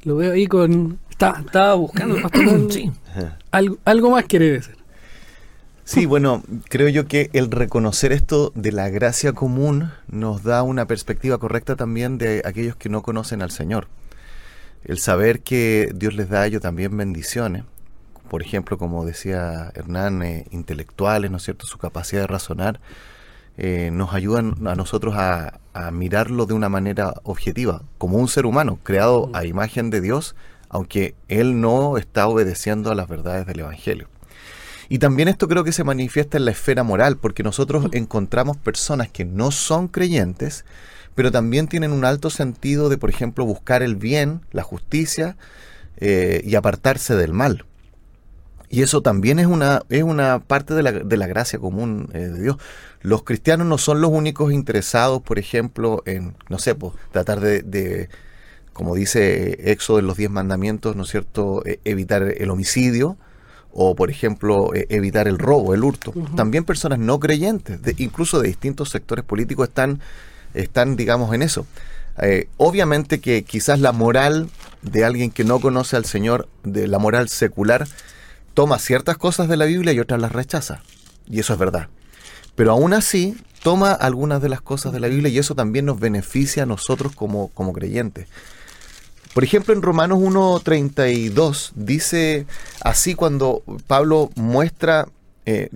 [0.04, 0.99] lo veo ahí con...
[1.10, 2.71] Está, estaba buscando, Pastor Manuel.
[2.71, 2.91] Sí.
[3.51, 4.81] Algo, algo más quiere decir.
[5.93, 10.88] Sí, bueno, creo yo que el reconocer esto de la gracia común nos da una
[10.88, 13.89] perspectiva correcta también de aquellos que no conocen al Señor.
[14.86, 17.65] El saber que Dios les da a ellos también bendiciones,
[18.30, 22.80] por ejemplo, como decía Hernán, eh, intelectuales, ¿no es cierto?, su capacidad de razonar,
[23.58, 28.45] eh, nos ayudan a nosotros a, a mirarlo de una manera objetiva, como un ser
[28.45, 30.38] humano creado a imagen de Dios,
[30.69, 34.08] aunque Él no está obedeciendo a las verdades del Evangelio.
[34.91, 39.10] Y también esto creo que se manifiesta en la esfera moral, porque nosotros encontramos personas
[39.10, 40.65] que no son creyentes,
[41.15, 45.38] pero también tienen un alto sentido de, por ejemplo, buscar el bien, la justicia
[45.95, 47.63] eh, y apartarse del mal.
[48.67, 52.27] Y eso también es una, es una parte de la, de la gracia común eh,
[52.27, 52.58] de Dios.
[52.99, 57.62] Los cristianos no son los únicos interesados, por ejemplo, en, no sé, pues, tratar de,
[57.62, 58.10] de,
[58.73, 63.15] como dice Éxodo en los diez mandamientos, ¿no es cierto?, eh, evitar el homicidio,
[63.74, 66.14] o por ejemplo eh, evitar el robo, el hurto.
[66.36, 70.00] También personas no creyentes, de, incluso de distintos sectores políticos, están,
[70.54, 71.66] están digamos, en eso.
[72.18, 74.50] Eh, obviamente que quizás la moral
[74.82, 77.88] de alguien que no conoce al Señor, de la moral secular,
[78.54, 80.82] toma ciertas cosas de la Biblia y otras las rechaza.
[81.28, 81.88] Y eso es verdad.
[82.56, 86.00] Pero aún así, toma algunas de las cosas de la Biblia y eso también nos
[86.00, 88.28] beneficia a nosotros como, como creyentes.
[89.34, 92.46] Por ejemplo, en Romanos 1.32 dice
[92.84, 95.08] así cuando Pablo muestra
[95.46, 95.70] eh,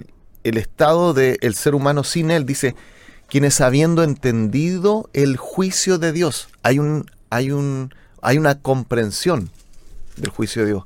[0.43, 2.75] el estado del ser humano sin él, dice,
[3.29, 9.49] quienes habiendo entendido el juicio de Dios, hay, un, hay, un, hay una comprensión
[10.17, 10.83] del juicio de Dios,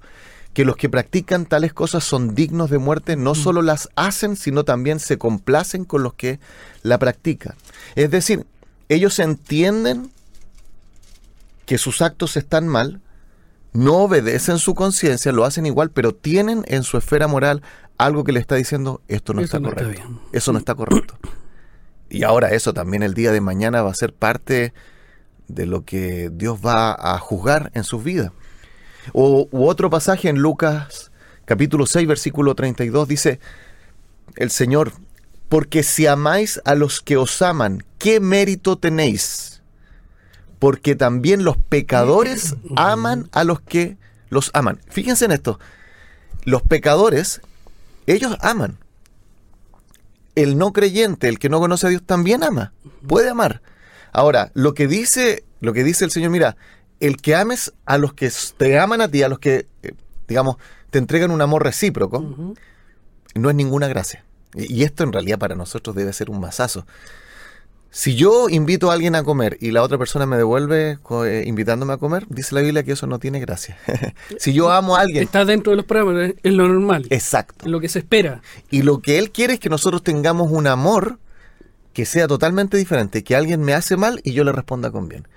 [0.53, 4.63] que los que practican tales cosas son dignos de muerte, no solo las hacen, sino
[4.63, 6.39] también se complacen con los que
[6.83, 7.55] la practican.
[7.95, 8.45] Es decir,
[8.87, 10.11] ellos entienden
[11.69, 12.99] que sus actos están mal,
[13.73, 17.61] no obedecen su conciencia, lo hacen igual, pero tienen en su esfera moral
[17.99, 20.21] algo que le está diciendo, esto no Eso está no correcto.
[20.31, 21.19] eso no está correcto.
[22.09, 24.73] Y ahora eso también el día de mañana va a ser parte
[25.47, 28.31] de lo que Dios va a juzgar en sus vidas.
[29.13, 31.11] O, u otro pasaje en Lucas
[31.45, 33.39] capítulo 6 versículo 32 dice
[34.37, 34.93] el Señor,
[35.49, 39.48] porque si amáis a los que os aman, ¿qué mérito tenéis?
[40.59, 43.97] Porque también los pecadores aman a los que
[44.29, 44.79] los aman.
[44.89, 45.59] Fíjense en esto,
[46.43, 47.41] los pecadores,
[48.05, 48.77] ellos aman.
[50.35, 52.73] El no creyente, el que no conoce a Dios, también ama,
[53.07, 53.61] puede amar.
[54.11, 56.55] Ahora, lo que dice, lo que dice el Señor, mira,
[56.99, 59.93] el que ames a los que te aman a ti, a los que, eh,
[60.27, 60.57] digamos,
[60.89, 62.53] te entregan un amor recíproco,
[63.35, 64.23] no es ninguna gracia.
[64.55, 66.85] Y esto en realidad para nosotros debe ser un masazo.
[67.91, 71.93] Si yo invito a alguien a comer y la otra persona me devuelve eh, invitándome
[71.93, 73.77] a comer, dice la Biblia que eso no tiene gracia.
[74.37, 77.67] si yo amo a alguien, Está dentro de los parámetros, es lo normal, exacto.
[77.67, 78.41] lo que se espera.
[78.69, 81.17] Y lo que Él quiere es que nosotros tengamos un amor
[81.93, 85.27] que sea totalmente diferente, que alguien me hace mal y yo le responda con bien.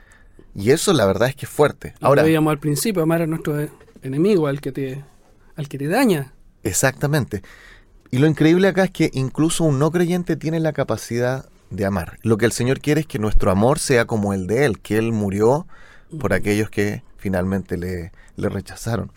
[0.54, 1.94] Y eso la verdad es que es fuerte.
[1.94, 3.70] Ahora, Ahora, lo veíamos al principio, amar a nuestro eh,
[4.02, 5.02] enemigo, al que te,
[5.56, 6.34] al que te daña.
[6.62, 7.42] exactamente.
[8.10, 12.18] Y lo increíble acá es que incluso un no creyente tiene la capacidad de amar.
[12.22, 14.98] Lo que el Señor quiere es que nuestro amor sea como el de Él, que
[14.98, 15.66] Él murió
[16.20, 19.10] por aquellos que finalmente le, le rechazaron.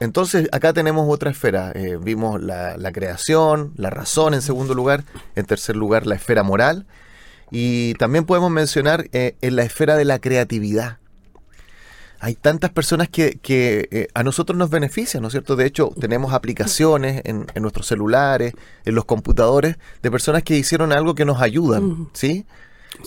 [0.00, 1.72] Entonces, acá tenemos otra esfera.
[1.74, 6.42] Eh, vimos la, la creación, la razón en segundo lugar, en tercer lugar la esfera
[6.42, 6.86] moral
[7.50, 10.98] y también podemos mencionar eh, en la esfera de la creatividad.
[12.20, 15.54] Hay tantas personas que, que, eh, a nosotros nos benefician, ¿no es cierto?
[15.54, 18.54] De hecho, tenemos aplicaciones en, en nuestros celulares,
[18.84, 22.08] en los computadores, de personas que hicieron algo que nos ayudan.
[22.12, 22.44] ¿sí?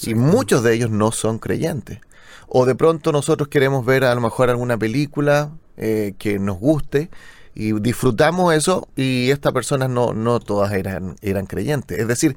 [0.04, 2.00] Y muchos de ellos no son creyentes.
[2.48, 7.10] O de pronto nosotros queremos ver a lo mejor alguna película eh, que nos guste
[7.54, 12.00] y disfrutamos eso y estas personas no, no todas eran, eran creyentes.
[12.00, 12.36] Es decir,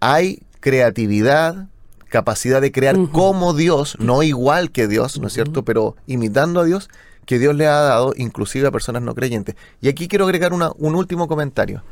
[0.00, 1.68] hay creatividad,
[2.12, 5.64] capacidad de crear como Dios, no igual que Dios, ¿no es cierto?
[5.64, 6.90] Pero imitando a Dios,
[7.24, 9.56] que Dios le ha dado inclusive a personas no creyentes.
[9.80, 11.82] Y aquí quiero agregar una- un último comentario.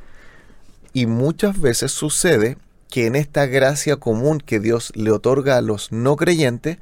[0.92, 2.58] Y muchas veces sucede
[2.90, 6.76] que en esta gracia común que Dios le otorga a los no creyentes,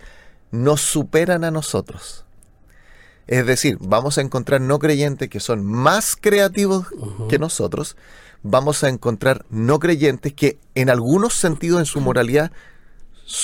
[0.51, 2.24] nos superan a nosotros.
[3.27, 6.87] Es decir, vamos a encontrar no creyentes que son más creativos
[7.29, 7.96] que nosotros,
[8.42, 12.51] vamos a encontrar no creyentes que en algunos sentidos en su moralidad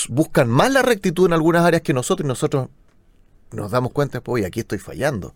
[0.09, 2.69] buscan más la rectitud en algunas áreas que nosotros y nosotros
[3.53, 5.35] nos damos cuenta, pues, oye, aquí estoy fallando.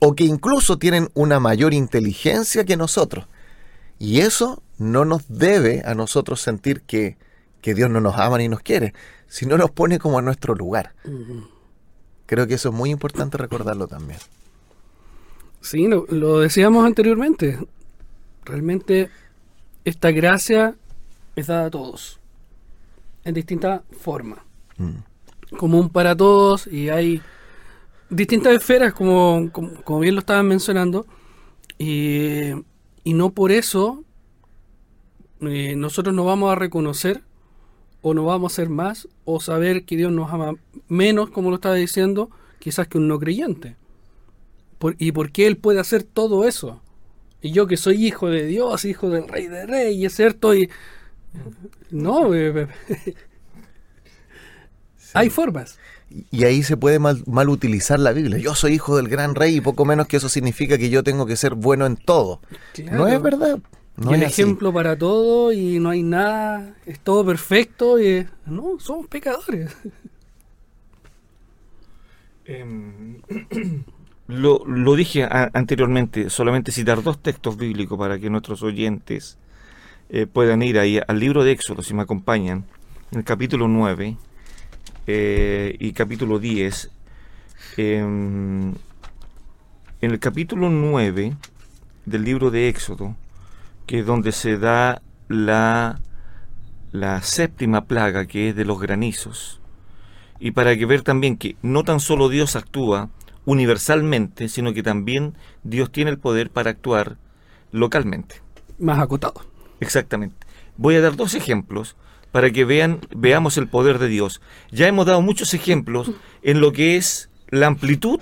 [0.00, 3.26] O que incluso tienen una mayor inteligencia que nosotros.
[3.98, 7.16] Y eso no nos debe a nosotros sentir que,
[7.60, 8.94] que Dios no nos ama ni nos quiere,
[9.28, 10.94] sino nos pone como a nuestro lugar.
[12.26, 14.18] Creo que eso es muy importante recordarlo también.
[15.60, 17.58] Sí, lo, lo decíamos anteriormente.
[18.44, 19.10] Realmente
[19.84, 20.74] esta gracia
[21.36, 22.18] es dada a todos,
[23.24, 24.40] en distintas formas.
[24.78, 25.56] Mm.
[25.56, 27.20] Común para todos y hay
[28.08, 31.06] distintas esferas, como, como, como bien lo estaban mencionando,
[31.78, 32.50] y,
[33.04, 34.04] y no por eso
[35.40, 37.22] eh, nosotros nos vamos a reconocer
[38.00, 40.54] o no vamos a ser más o saber que Dios nos ama
[40.88, 43.76] menos, como lo estaba diciendo, quizás que un no creyente.
[44.78, 46.80] Por- ¿Y por qué Él puede hacer todo eso?
[47.40, 50.70] Y yo que soy hijo de Dios, hijo del Rey de Reyes, es cierto, y...
[51.90, 52.68] No, eh,
[55.14, 55.78] hay formas.
[56.30, 58.38] Y ahí se puede mal, mal utilizar la Biblia.
[58.38, 61.24] Yo soy hijo del gran rey y poco menos que eso significa que yo tengo
[61.26, 62.40] que ser bueno en todo.
[62.90, 63.58] No es verdad.
[63.96, 64.42] No y el es así.
[64.42, 69.74] ejemplo para todo y no hay nada, es todo perfecto y no, somos pecadores.
[72.44, 73.20] Em,
[74.28, 79.38] lo, lo dije a- anteriormente, solamente citar dos textos bíblicos para que nuestros oyentes
[80.12, 82.64] eh, puedan ir ahí al libro de Éxodo, si me acompañan,
[83.10, 84.16] en el capítulo 9
[85.08, 86.90] eh, y capítulo 10.
[87.78, 88.74] Em,
[90.00, 91.36] en el capítulo 9
[92.06, 93.16] del libro de Éxodo,
[93.86, 95.98] que es donde se da la,
[96.92, 99.62] la séptima plaga, que es de los granizos
[100.42, 103.10] y para que ver también que no tan solo Dios actúa
[103.44, 107.16] universalmente, sino que también Dios tiene el poder para actuar
[107.70, 108.42] localmente.
[108.80, 109.51] Más acotado.
[109.82, 110.46] Exactamente.
[110.76, 111.96] Voy a dar dos ejemplos
[112.30, 114.40] para que vean veamos el poder de Dios.
[114.70, 118.20] Ya hemos dado muchos ejemplos en lo que es la amplitud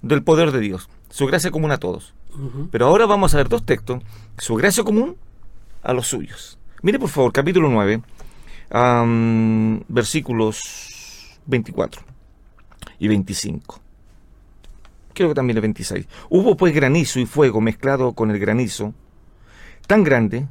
[0.00, 2.14] del poder de Dios, su gracia común a todos.
[2.70, 4.02] Pero ahora vamos a ver dos textos,
[4.38, 5.16] su gracia común
[5.82, 6.58] a los suyos.
[6.80, 8.00] Mire por favor, capítulo 9,
[8.70, 12.00] am, versículos 24
[12.98, 13.78] y 25.
[15.12, 16.08] Creo que también el 26.
[16.30, 18.94] Hubo pues granizo y fuego mezclado con el granizo,
[19.86, 20.48] tan grande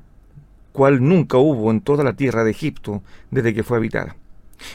[0.73, 4.17] cual nunca hubo en toda la tierra de Egipto desde que fue habitada.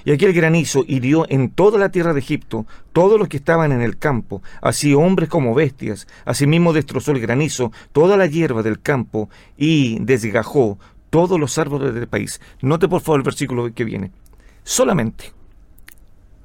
[0.04, 3.80] Y aquel granizo hirió en toda la tierra de Egipto todos los que estaban en
[3.80, 6.06] el campo, así hombres como bestias.
[6.24, 10.78] Asimismo destrozó el granizo toda la hierba del campo y desgajó
[11.11, 12.40] todos los árboles del país.
[12.61, 14.11] Note por favor el versículo que viene.
[14.62, 15.32] Solamente,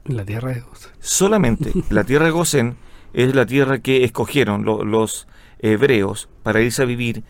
[0.06, 0.90] En la tierra de Dios.
[1.00, 2.76] solamente la tierra de Gosén
[3.14, 5.28] es la tierra que escogieron lo- los
[5.60, 7.24] hebreos para irse a vivir,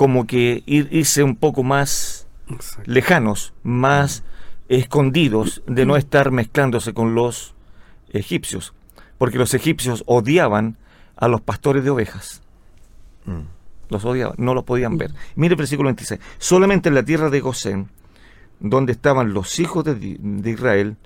[0.00, 2.90] como que ir- irse un poco más Exacto.
[2.90, 4.22] lejanos, más
[4.70, 7.52] escondidos de no estar mezclándose con los
[8.10, 8.72] egipcios,
[9.18, 10.78] porque los egipcios odiaban
[11.16, 12.40] a los pastores de ovejas.
[13.26, 13.40] Mm.
[13.90, 15.12] Los odiaban, no los podían ver.
[15.36, 16.18] Mire el versículo 26.
[16.38, 17.90] Solamente en la tierra de Gosén,
[18.58, 20.96] donde estaban los hijos de, de Israel,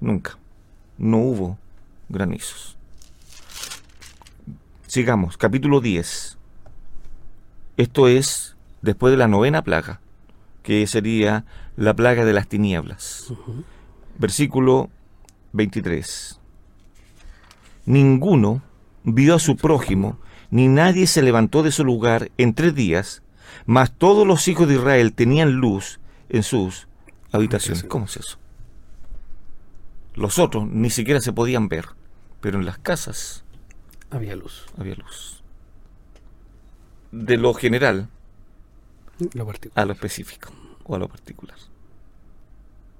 [0.00, 0.38] nunca,
[0.96, 1.56] no hubo
[2.08, 2.76] granizos.
[4.88, 6.37] Sigamos, capítulo 10.
[7.78, 10.00] Esto es después de la novena plaga,
[10.62, 13.32] que sería la plaga de las tinieblas.
[14.18, 14.90] Versículo
[15.52, 16.38] 23.
[17.86, 18.62] Ninguno
[19.04, 20.18] vio a su prójimo,
[20.50, 23.22] ni nadie se levantó de su lugar en tres días,
[23.64, 26.88] mas todos los hijos de Israel tenían luz en sus
[27.32, 27.84] habitaciones.
[27.84, 28.38] ¿Cómo es eso?
[30.14, 31.86] Los otros ni siquiera se podían ver,
[32.40, 33.44] pero en las casas
[34.10, 34.66] Había luz.
[34.76, 35.37] había luz.
[37.10, 38.08] De lo general
[39.32, 40.50] Lo a lo específico
[40.84, 41.56] o a lo particular.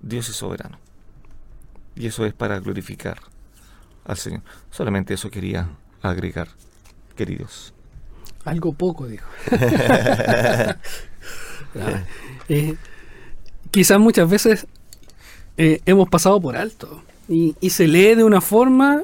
[0.00, 0.78] Dios es soberano.
[1.96, 3.18] Y eso es para glorificar
[4.04, 4.42] al Señor.
[4.70, 5.68] Solamente eso quería
[6.00, 6.48] agregar,
[7.16, 7.74] queridos.
[8.44, 9.28] Algo poco, dijo.
[11.78, 12.02] Ah,
[12.48, 12.76] eh,
[13.70, 14.66] quizás muchas veces
[15.58, 19.02] eh, hemos pasado por alto y, y se lee de una forma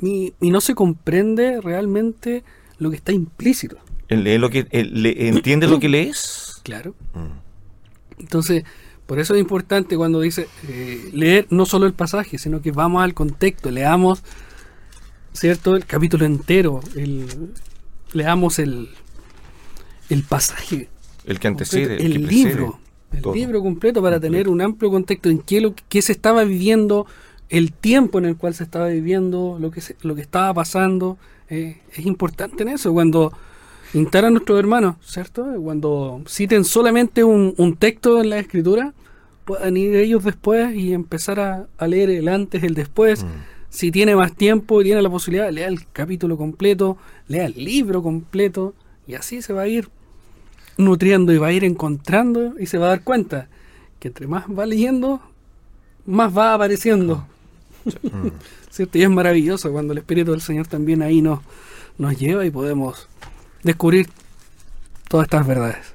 [0.00, 2.42] y, y no se comprende realmente
[2.78, 3.78] lo que está implícito.
[4.10, 6.60] ¿Él lee lo que, él le- ¿Entiende lo que lees?
[6.62, 6.94] Claro.
[7.14, 8.20] Mm.
[8.20, 8.64] Entonces,
[9.06, 13.02] por eso es importante cuando dice eh, leer no solo el pasaje, sino que vamos
[13.02, 14.22] al contexto, leamos,
[15.32, 15.74] ¿cierto?
[15.74, 17.26] El capítulo entero, el,
[18.12, 18.90] leamos el,
[20.10, 20.88] el pasaje,
[21.24, 22.48] El que antecede, completo, el, el que precede.
[22.50, 22.78] libro,
[23.12, 23.34] el todo.
[23.34, 24.32] libro completo para Completo.
[24.32, 27.06] tener un amplio contexto en qué, lo, qué se estaba viviendo,
[27.48, 31.16] el tiempo en el cual se estaba viviendo, lo que, se- lo que estaba pasando.
[31.48, 33.32] eh, es importante en eso, cuando
[33.94, 35.46] instaran a nuestros hermanos, ¿cierto?
[35.62, 38.94] Cuando citen solamente un, un texto en la escritura,
[39.44, 43.24] puedan ir ellos después y empezar a, a leer el antes, el después.
[43.24, 43.28] Mm.
[43.68, 46.98] Si tiene más tiempo y tiene la posibilidad, lea el capítulo completo,
[47.28, 48.74] lea el libro completo,
[49.06, 49.88] y así se va a ir
[50.76, 53.48] nutriendo y va a ir encontrando y se va a dar cuenta
[53.98, 55.20] que entre más va leyendo,
[56.06, 57.26] más va apareciendo.
[58.02, 58.28] Mm.
[58.70, 58.98] ¿Cierto?
[58.98, 61.40] Y es maravilloso cuando el Espíritu del Señor también ahí nos,
[61.98, 63.08] nos lleva y podemos
[63.62, 64.08] descubrir
[65.08, 65.94] todas estas verdades.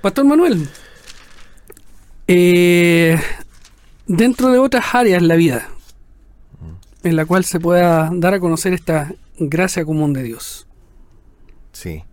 [0.00, 0.68] Pastor Manuel,
[2.26, 3.20] eh,
[4.06, 5.68] dentro de otras áreas en la vida,
[7.02, 10.66] en la cual se pueda dar a conocer esta gracia común de Dios.
[11.72, 12.04] Sí.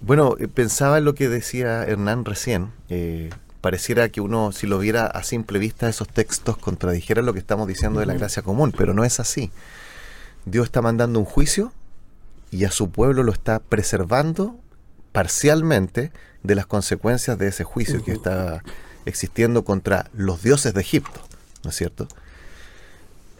[0.00, 2.72] Bueno, eh, pensaba en lo que decía Hernán recién.
[2.88, 7.40] Eh, pareciera que uno, si lo viera a simple vista, esos textos contradijeran lo que
[7.40, 9.50] estamos diciendo de la gracia común, pero no es así.
[10.44, 11.72] Dios está mandando un juicio
[12.50, 14.58] y a su pueblo lo está preservando
[15.12, 18.62] parcialmente de las consecuencias de ese juicio que está
[19.04, 21.20] existiendo contra los dioses de Egipto,
[21.64, 22.08] ¿no es cierto?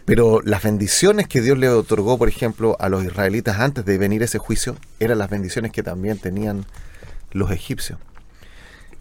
[0.05, 4.23] Pero las bendiciones que Dios le otorgó, por ejemplo, a los israelitas antes de venir
[4.23, 6.65] ese juicio, eran las bendiciones que también tenían
[7.31, 7.99] los egipcios.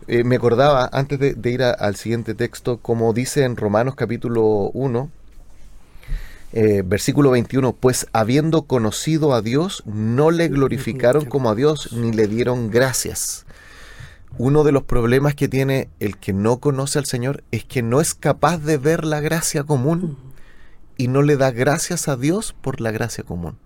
[0.06, 3.94] Eh, me acordaba, antes de, de ir a- al siguiente texto, como dice en Romanos
[3.94, 5.10] capítulo 1,
[6.52, 12.12] eh, versículo 21, pues habiendo conocido a Dios, no le glorificaron como a Dios, ni
[12.12, 13.44] le dieron gracias.
[14.38, 18.00] Uno de los problemas que tiene el que no conoce al Señor es que no
[18.00, 20.16] es capaz de ver la gracia común
[20.96, 23.58] y no le da gracias a Dios por la gracia común.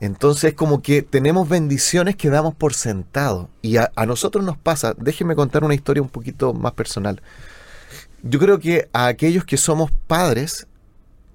[0.00, 3.48] Entonces como que tenemos bendiciones que damos por sentado.
[3.62, 7.22] Y a, a nosotros nos pasa, déjenme contar una historia un poquito más personal.
[8.26, 10.66] Yo creo que a aquellos que somos padres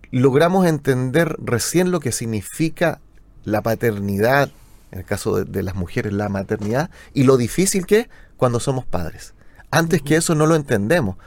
[0.10, 2.99] logramos entender recién lo que significa
[3.43, 4.49] la paternidad,
[4.91, 8.60] en el caso de, de las mujeres, la maternidad, y lo difícil que es cuando
[8.60, 9.36] somos padres.
[9.69, 11.17] Antes que eso no lo entendemos.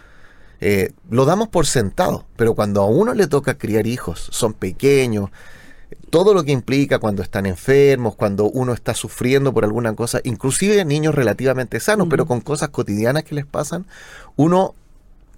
[0.61, 5.31] Eh, lo damos por sentado, pero cuando a uno le toca criar hijos, son pequeños,
[6.11, 10.85] todo lo que implica cuando están enfermos, cuando uno está sufriendo por alguna cosa, inclusive
[10.85, 13.87] niños relativamente sanos, pero con cosas cotidianas que les pasan,
[14.37, 14.75] uno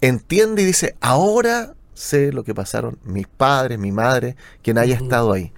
[0.01, 5.31] entiende y dice, ahora sé lo que pasaron mis padres, mi madre, quien haya estado
[5.33, 5.51] ahí.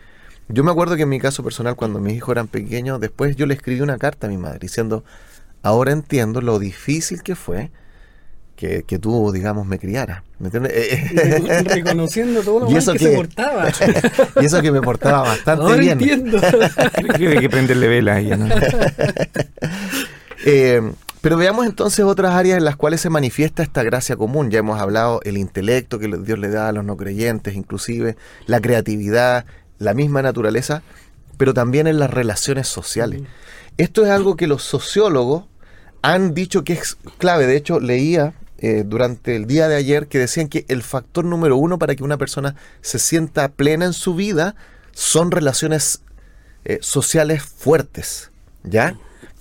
[0.50, 3.46] Yo me acuerdo que en mi caso personal, cuando mis hijos eran pequeños, después yo
[3.46, 5.04] le escribí una carta a mi madre diciendo,
[5.62, 7.70] ahora entiendo lo difícil que fue
[8.56, 10.24] que, que tú, digamos, me criaras.
[10.40, 10.72] ¿Me entiendes?
[10.74, 13.06] Eh, Reconociendo todo lo ¿Y mal eso que, qué?
[13.10, 13.70] se portaba.
[14.42, 16.00] y eso que me portaba bastante Ahora bien.
[16.00, 16.40] entiendo.
[16.40, 18.48] Creo que hay que prenderle vela a ella, ¿no?
[20.46, 20.82] Eh,
[21.22, 24.52] pero veamos entonces otras áreas en las cuales se manifiesta esta gracia común.
[24.52, 28.62] Ya hemos hablado el intelecto que Dios le da a los no creyentes, inclusive la
[28.62, 29.46] creatividad,
[29.80, 30.84] la misma naturaleza,
[31.38, 33.22] pero también en las relaciones sociales.
[33.78, 35.46] Esto es algo que los sociólogos
[36.02, 37.48] han dicho que es clave.
[37.48, 41.58] De hecho, leía eh, durante el día de ayer que decían que el factor número
[41.58, 44.56] uno para que una persona se sienta plena en su vida
[44.94, 46.02] son relaciones
[46.66, 48.32] eh, sociales fuertes,
[48.64, 48.98] ¿ya?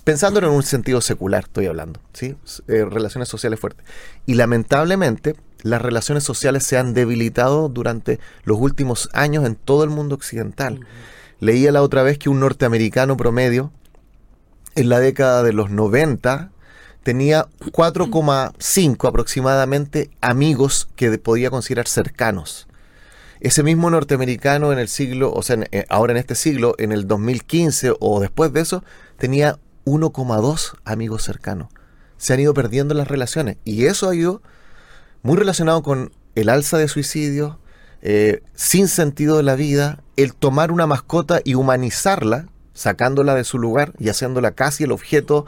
[0.07, 2.37] Pensándolo en un sentido secular, estoy hablando, ¿sí?
[2.69, 3.85] Eh, relaciones sociales fuertes.
[4.25, 9.89] Y lamentablemente, las relaciones sociales se han debilitado durante los últimos años en todo el
[9.89, 10.79] mundo occidental.
[11.41, 13.73] Leía la otra vez que un norteamericano promedio,
[14.75, 16.51] en la década de los 90,
[17.03, 22.69] tenía 4,5 aproximadamente amigos que podía considerar cercanos.
[23.41, 26.93] Ese mismo norteamericano en el siglo, o sea, en- eh, ahora en este siglo, en
[26.93, 28.85] el 2015 o después de eso,
[29.17, 31.69] tenía 1,2 amigos cercanos.
[32.17, 34.41] Se han ido perdiendo las relaciones y eso ha ido
[35.23, 37.55] muy relacionado con el alza de suicidios,
[38.01, 43.57] eh, sin sentido de la vida, el tomar una mascota y humanizarla, sacándola de su
[43.57, 45.45] lugar y haciéndola casi el objeto,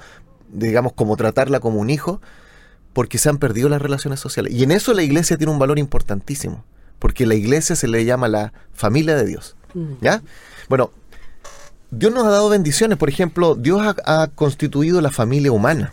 [0.52, 2.22] digamos, como tratarla como un hijo,
[2.94, 4.54] porque se han perdido las relaciones sociales.
[4.54, 6.66] Y en eso la iglesia tiene un valor importantísimo,
[6.98, 9.56] porque la iglesia se le llama la familia de Dios.
[10.02, 10.24] ¿Ya?
[10.68, 10.92] Bueno,
[11.92, 12.98] Dios nos ha dado bendiciones.
[12.98, 15.92] Por ejemplo, Dios ha, constituido la familia humana.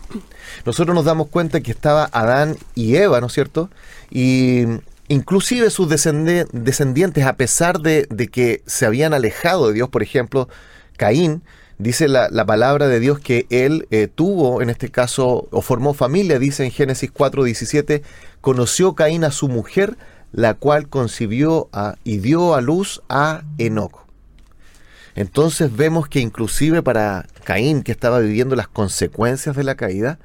[0.64, 3.70] Nosotros nos damos cuenta que estaba Adán y Eva, ¿no es cierto?
[4.10, 4.64] Y
[5.08, 10.48] inclusive sus descendientes, a pesar de, que se habían alejado de Dios, por ejemplo,
[10.96, 11.42] Caín,
[11.78, 15.94] dice la, la palabra de Dios que él eh, tuvo, en este caso, o formó
[15.94, 18.02] familia, dice en Génesis 4:17,
[18.40, 19.96] conoció Caín a su mujer,
[20.32, 21.68] la cual concibió
[22.04, 24.05] y dio a luz a Enoco.
[25.16, 30.18] Entonces vemos que inclusive para Caín, que estaba viviendo las consecuencias de la caída,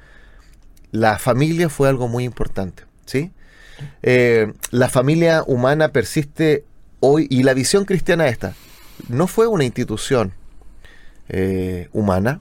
[0.90, 2.84] la familia fue algo muy importante.
[3.06, 3.32] ¿sí?
[4.02, 6.64] Eh, la familia humana persiste
[7.00, 8.54] hoy y la visión cristiana esta.
[9.08, 10.34] No fue una institución
[11.30, 12.40] eh, humana,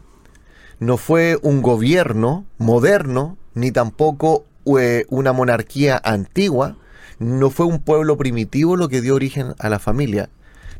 [0.79, 4.45] no fue un gobierno moderno, ni tampoco
[4.77, 6.75] eh, una monarquía antigua,
[7.17, 10.29] no fue un pueblo primitivo lo que dio origen a la familia.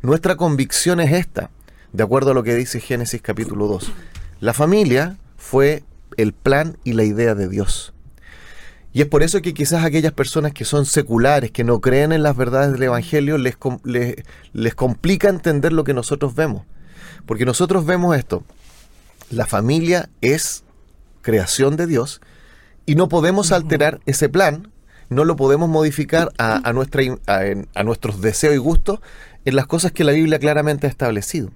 [0.02, 1.50] Nuestra convicción es esta,
[1.92, 3.92] de acuerdo a lo que dice Génesis capítulo 2.
[4.40, 5.84] La familia fue
[6.16, 7.92] el plan y la idea de Dios.
[8.94, 12.22] Y es por eso que quizás aquellas personas que son seculares, que no creen en
[12.22, 14.16] las verdades del Evangelio, les, les,
[14.52, 16.64] les complica entender lo que nosotros vemos.
[17.24, 18.44] Porque nosotros vemos esto.
[19.30, 20.64] La familia es
[21.22, 22.20] creación de Dios
[22.84, 24.70] y no podemos alterar ese plan,
[25.08, 29.00] no lo podemos modificar a, nuestra, a nuestros deseos y gustos
[29.44, 31.50] en las cosas que la Biblia claramente ha establecido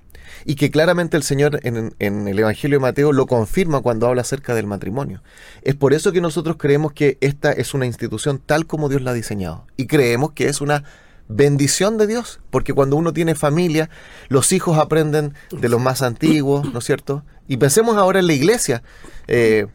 [0.44, 4.54] y que claramente el Señor en, el Evangelio de Mateo lo confirma cuando habla acerca
[4.54, 5.22] del matrimonio.
[5.62, 9.12] Es por eso que nosotros creemos que esta es una institución tal como Dios la
[9.12, 10.84] ha diseñado y creemos que es una
[11.28, 13.90] bendición de Dios, porque cuando uno tiene familia,
[14.28, 17.24] los hijos aprenden de los más antiguos, ¿no es cierto?
[17.48, 18.82] Y pensemos ahora en la iglesia.
[19.26, 19.66] Eh,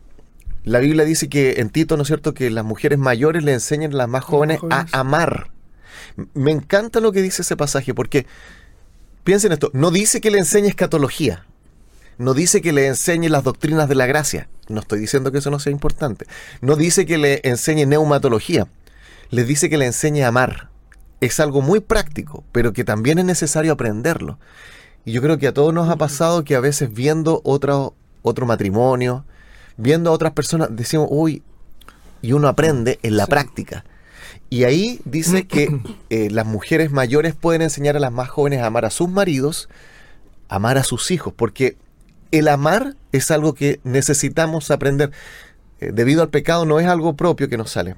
[0.64, 3.94] la Biblia dice que en Tito, ¿no es cierto?, que las mujeres mayores le enseñan
[3.94, 5.52] a las más jóvenes a amar.
[6.34, 8.28] Me encanta lo que dice ese pasaje, porque
[9.24, 11.46] Piensen esto, no dice que le enseñe escatología,
[12.18, 15.52] no dice que le enseñe las doctrinas de la gracia, no estoy diciendo que eso
[15.52, 16.26] no sea importante,
[16.62, 18.68] no dice que le enseñe neumatología,
[19.30, 20.70] le dice que le enseñe a amar.
[21.20, 24.40] Es algo muy práctico, pero que también es necesario aprenderlo.
[25.06, 27.94] Y yo creo que a todos nos ha pasado que a veces viendo otro,
[28.24, 29.26] otro matrimonio,
[29.78, 31.44] viendo a otras personas, decimos, uy,
[32.22, 33.86] y uno aprende en la práctica.
[34.52, 35.80] Y ahí dice que
[36.10, 39.70] eh, las mujeres mayores pueden enseñar a las más jóvenes a amar a sus maridos,
[40.50, 41.78] amar a sus hijos, porque
[42.32, 45.12] el amar es algo que necesitamos aprender.
[45.80, 47.96] Eh, debido al pecado no es algo propio que nos sale.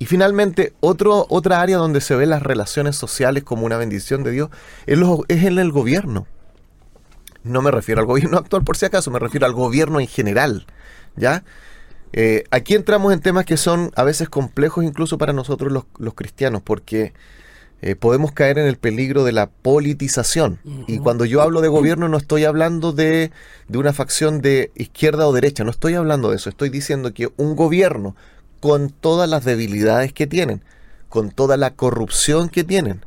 [0.00, 4.32] Y finalmente, otro, otra área donde se ven las relaciones sociales como una bendición de
[4.32, 4.50] Dios
[4.86, 6.26] es, es en el gobierno.
[7.44, 10.66] No me refiero al gobierno actual por si acaso, me refiero al gobierno en general.
[11.14, 11.44] ¿Ya?
[12.16, 16.62] Eh, aquí entramos en temas que son a veces complejos incluso para nosotros los, cristianos,
[16.62, 17.12] porque
[17.82, 20.60] eh, podemos caer en el peligro de la politización.
[20.86, 23.32] Y cuando yo hablo de gobierno no estoy hablando de,
[23.66, 27.32] de una facción de izquierda o derecha, no estoy hablando de eso, estoy diciendo que
[27.36, 28.14] un gobierno
[28.60, 30.62] con todas las debilidades que tienen,
[31.08, 33.04] con toda la corrupción que tienen,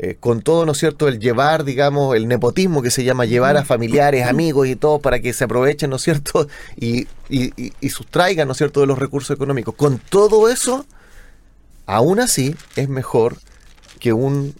[0.00, 3.56] eh, con todo, ¿no es cierto?, el llevar, digamos, el nepotismo que se llama llevar
[3.56, 6.46] a familiares, amigos y todo para que se aprovechen, ¿no es cierto?,
[6.76, 9.74] y, y, sustraigan, ¿no es cierto?, de los recursos económicos.
[9.74, 10.86] Con todo eso,
[11.86, 13.38] aún así, es mejor
[13.98, 14.54] que, un,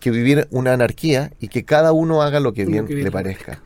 [0.00, 3.62] que vivir una anarquía y que cada uno haga lo que bien le parezca.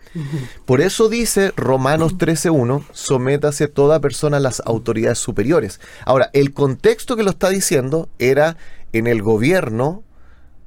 [0.66, 5.80] Por eso dice Romanos 13.1, sométase toda persona a las autoridades superiores.
[6.04, 8.58] Ahora, el contexto que lo está diciendo era
[8.92, 10.04] en el gobierno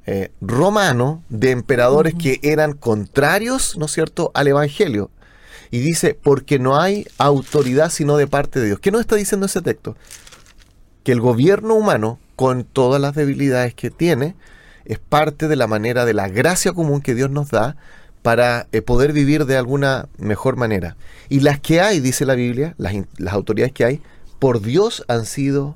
[0.10, 5.12] eh, romano de emperadores que eran contrarios, ¿no es cierto?, al Evangelio.
[5.70, 8.80] Y dice, porque no hay autoridad sino de parte de Dios.
[8.80, 9.98] ¿Qué nos está diciendo ese texto?
[11.04, 14.36] Que el gobierno humano, con todas las debilidades que tiene,
[14.86, 17.76] es parte de la manera de la gracia común que Dios nos da
[18.22, 20.96] para eh, poder vivir de alguna mejor manera.
[21.28, 24.02] Y las que hay, dice la Biblia, las, las autoridades que hay,
[24.40, 25.76] por Dios han sido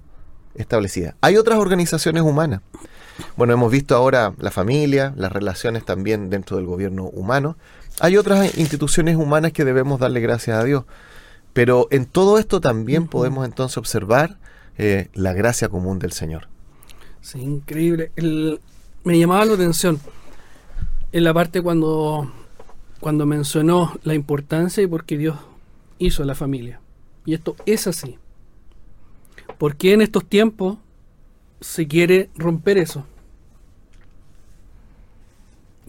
[0.55, 1.15] establecidas.
[1.19, 2.61] Hay otras organizaciones humanas
[3.35, 7.57] bueno, hemos visto ahora la familia, las relaciones también dentro del gobierno humano.
[7.99, 10.85] Hay otras instituciones humanas que debemos darle gracias a Dios.
[11.53, 14.37] Pero en todo esto también podemos entonces observar
[14.77, 16.47] eh, la gracia común del Señor.
[17.21, 18.11] Sí, increíble.
[19.03, 19.99] me llamaba la atención
[21.11, 22.31] en la parte cuando,
[22.99, 25.37] cuando mencionó la importancia y por qué Dios
[25.99, 26.79] hizo la familia.
[27.25, 28.17] Y esto es así.
[29.57, 30.77] ¿Por qué en estos tiempos
[31.59, 33.05] se quiere romper eso?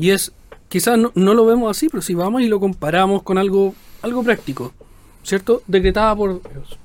[0.02, 0.32] Y es,
[0.68, 3.72] quizás no, lo vemos así, pero si vamos y lo comparamos con algo,
[4.02, 4.72] algo práctico,
[5.22, 5.62] ¿cierto?
[5.68, 6.76] Decretada por Dios.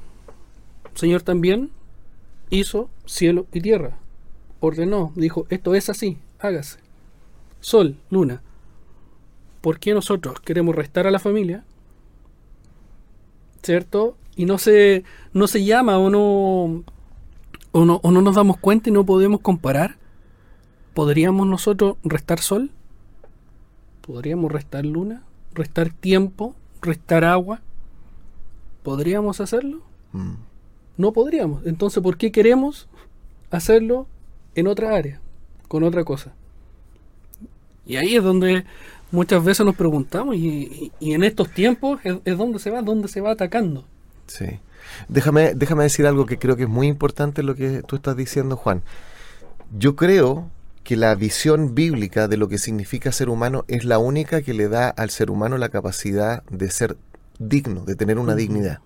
[0.93, 1.72] Señor también
[2.51, 3.97] hizo cielo y tierra.
[4.59, 6.78] Ordenó, dijo, esto es así, hágase.
[7.59, 8.43] Sol, luna.
[9.61, 11.63] ¿Por qué nosotros queremos restar a la familia?
[13.63, 14.15] ¿Cierto?
[14.36, 16.84] Y no se, no se llama o no,
[17.72, 19.95] o no, o no nos damos cuenta y no podemos comparar.
[20.93, 22.70] ¿Podríamos nosotros restar sol?
[24.08, 25.24] ¿Podríamos restar luna?
[25.53, 26.55] ¿Restar tiempo?
[26.82, 27.60] ¿Restar agua?
[28.82, 29.82] ¿Podríamos hacerlo?
[30.14, 30.36] Mm.
[30.95, 31.66] No podríamos.
[31.66, 32.88] Entonces, ¿por qué queremos
[33.51, 34.08] hacerlo
[34.55, 35.20] en otra área,
[35.68, 36.34] con otra cosa?
[37.86, 38.64] Y ahí es donde
[39.12, 43.32] muchas veces nos preguntamos, y, en estos tiempos es, donde se va, donde se va
[43.32, 43.84] atacando.
[44.28, 44.60] Sí.
[45.10, 48.55] Déjame, déjame decir algo que creo que es muy importante lo que tú estás diciendo,
[48.55, 48.84] Juan.
[49.78, 50.49] Yo creo
[50.88, 54.69] que la visión bíblica de lo que significa ser humano es la única que le
[54.69, 56.95] da al ser humano la capacidad de ser
[57.39, 58.79] digno, de tener una dignidad.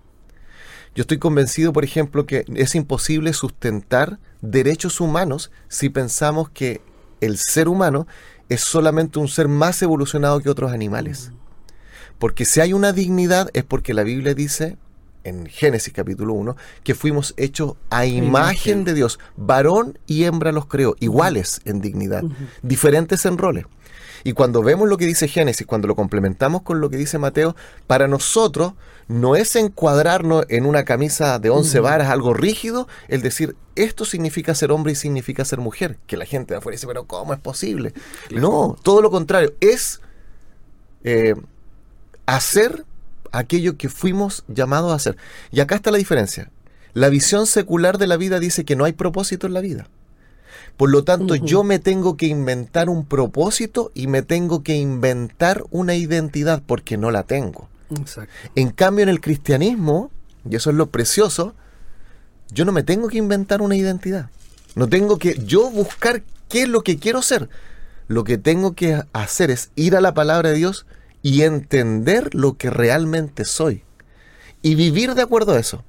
[0.96, 6.80] Yo estoy convencido, por ejemplo, que es imposible sustentar derechos humanos si pensamos que
[7.20, 8.08] el ser humano
[8.48, 11.30] es solamente un ser más evolucionado que otros animales.
[12.18, 14.76] Porque si hay una dignidad es porque la Biblia dice
[15.24, 19.18] en Génesis capítulo 1, que fuimos hechos a imagen de Dios.
[19.36, 22.22] Varón y hembra los creó, iguales en dignidad,
[22.62, 23.66] diferentes en roles.
[24.24, 27.56] Y cuando vemos lo que dice Génesis, cuando lo complementamos con lo que dice Mateo,
[27.86, 28.74] para nosotros
[29.08, 34.54] no es encuadrarnos en una camisa de once varas, algo rígido, el decir, esto significa
[34.54, 35.98] ser hombre y significa ser mujer.
[36.06, 37.94] Que la gente de afuera dice, pero ¿cómo es posible?
[38.30, 40.00] No, todo lo contrario, es
[41.04, 41.34] eh,
[42.26, 42.84] hacer
[43.32, 45.16] aquello que fuimos llamados a hacer.
[45.50, 46.50] Y acá está la diferencia.
[46.94, 49.88] La visión secular de la vida dice que no hay propósito en la vida.
[50.76, 55.64] Por lo tanto, yo me tengo que inventar un propósito y me tengo que inventar
[55.70, 57.68] una identidad porque no la tengo.
[58.54, 60.10] En cambio, en el cristianismo,
[60.48, 61.54] y eso es lo precioso,
[62.50, 64.30] yo no me tengo que inventar una identidad.
[64.74, 67.48] No tengo que yo buscar qué es lo que quiero ser.
[68.08, 70.86] Lo que tengo que hacer es ir a la palabra de Dios
[71.22, 73.82] y entender lo que realmente soy.
[74.60, 75.84] Y vivir de acuerdo a eso.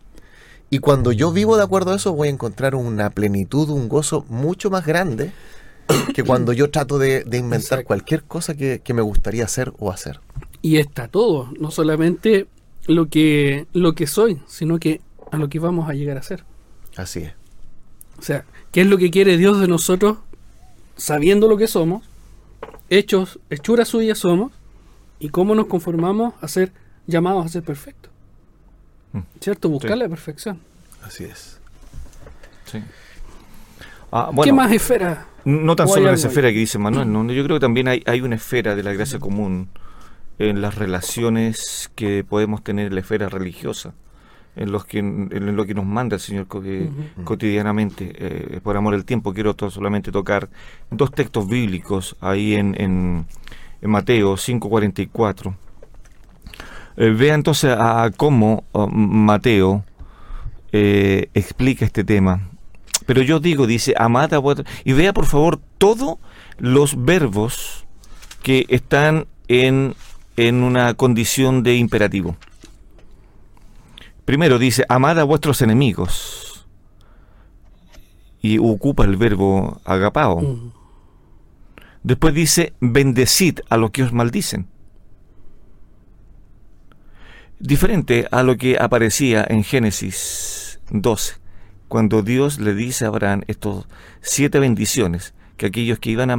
[0.69, 4.25] Y cuando yo vivo de acuerdo a eso, voy a encontrar una plenitud, un gozo
[4.29, 5.31] mucho más grande
[6.13, 10.19] que cuando yo trato de, inventar cualquier cosa que, me gustaría hacer o hacer.
[10.61, 12.47] Y está todo, no solamente
[12.87, 16.43] lo que, lo que soy, sino que a lo que vamos a llegar a ser.
[16.95, 17.33] Así es.
[18.17, 20.17] O sea, ¿qué es lo que quiere Dios de nosotros
[20.95, 22.03] sabiendo lo que somos?
[22.89, 24.51] Hechos, hechuras suyas somos,
[25.19, 26.71] y cómo nos conformamos a ser
[27.07, 28.11] llamados a ser perfectos.
[29.13, 29.19] Mm.
[29.39, 29.69] ¿Cierto?
[29.69, 30.59] Buscar la perfección.
[31.03, 31.59] Así es.
[32.65, 32.79] Sí.
[34.11, 35.27] Ah, ¿Qué más esfera?
[35.45, 37.25] No tan solo en esa esfera que dice Manuel, ¿no?
[37.31, 39.67] yo creo que también hay, hay una esfera de la gracia común
[40.39, 43.93] en las relaciones que podemos tener en la esfera religiosa,
[44.55, 46.47] en, los que, en lo que nos manda el Señor
[47.23, 48.13] cotidianamente.
[48.15, 50.49] Eh, por amor al tiempo, quiero solamente tocar
[50.89, 53.25] dos textos bíblicos ahí en en
[53.85, 55.55] Mateo 5:44.
[56.95, 59.83] Eh, vea entonces a, cómo oh, Mateo
[60.71, 62.49] eh, explica este tema.
[63.05, 64.65] Pero yo digo, dice, amad a vuestra...
[64.85, 66.17] Y vea por favor todos
[66.57, 67.85] los verbos
[68.41, 69.95] que están en,
[70.37, 72.37] en una condición de imperativo.
[74.25, 76.65] Primero dice, amad a vuestros enemigos.
[78.41, 80.71] Y ocupa el verbo agapao.
[82.03, 84.67] Después dice, bendecid a los que os maldicen.
[87.59, 91.35] Diferente a lo que aparecía en Génesis 12,
[91.87, 93.87] cuando Dios le dice a Abraham estos
[94.21, 96.35] siete bendiciones, que aquellos que iban a,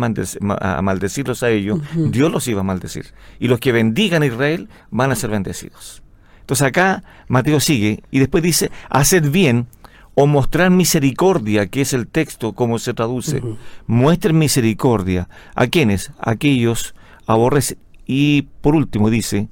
[0.82, 3.14] maldecirlos a ellos, Dios los iba a maldecir.
[3.38, 6.02] Y los que bendigan a Israel van a ser bendecidos.
[6.40, 9.66] Entonces acá Mateo sigue y después dice, haced bien
[10.14, 13.42] o mostrar misericordia, que es el texto como se traduce.
[13.86, 15.28] Muestren misericordia.
[15.54, 16.12] ¿A quiénes?
[16.18, 16.94] A aquellos
[17.26, 17.78] aborrecen.
[18.06, 19.48] Y por último dice,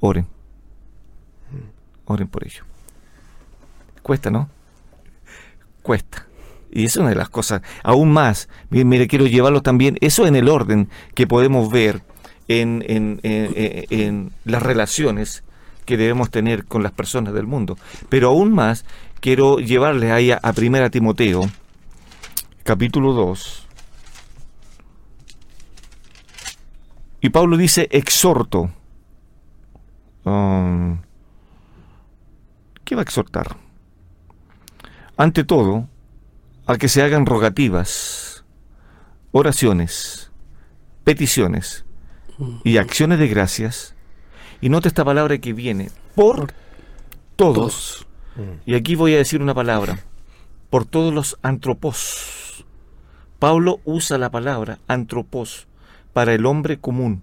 [0.00, 0.26] oren.
[2.06, 2.64] Oren por ello.
[4.02, 4.50] Cuesta, ¿no?
[5.82, 6.26] Cuesta.
[6.70, 10.48] Y es una de las cosas, aún más, mire, quiero llevarlo también, eso en el
[10.48, 12.02] orden que podemos ver
[12.48, 15.44] en, en, en las relaciones
[15.84, 17.78] que debemos tener con las personas del mundo.
[18.08, 18.84] Pero aún más
[19.24, 21.48] quiero llevarles ahí a, Primera Timoteo,
[22.62, 23.66] capítulo 2.
[27.22, 28.70] Y Pablo dice, exhorto.
[30.24, 30.98] Um,
[32.84, 33.56] ¿Qué va a exhortar?
[35.16, 35.88] Ante todo,
[36.66, 38.44] a que se hagan rogativas,
[39.32, 40.32] oraciones,
[41.02, 41.86] peticiones
[42.62, 43.94] y acciones de gracias.
[44.60, 46.52] Y nota esta palabra que viene, por
[47.36, 48.06] todos
[48.66, 49.98] y aquí voy a decir una palabra.
[50.70, 52.64] Por todos los antropos.
[53.38, 55.66] Pablo usa la palabra antropos
[56.12, 57.22] para el hombre común.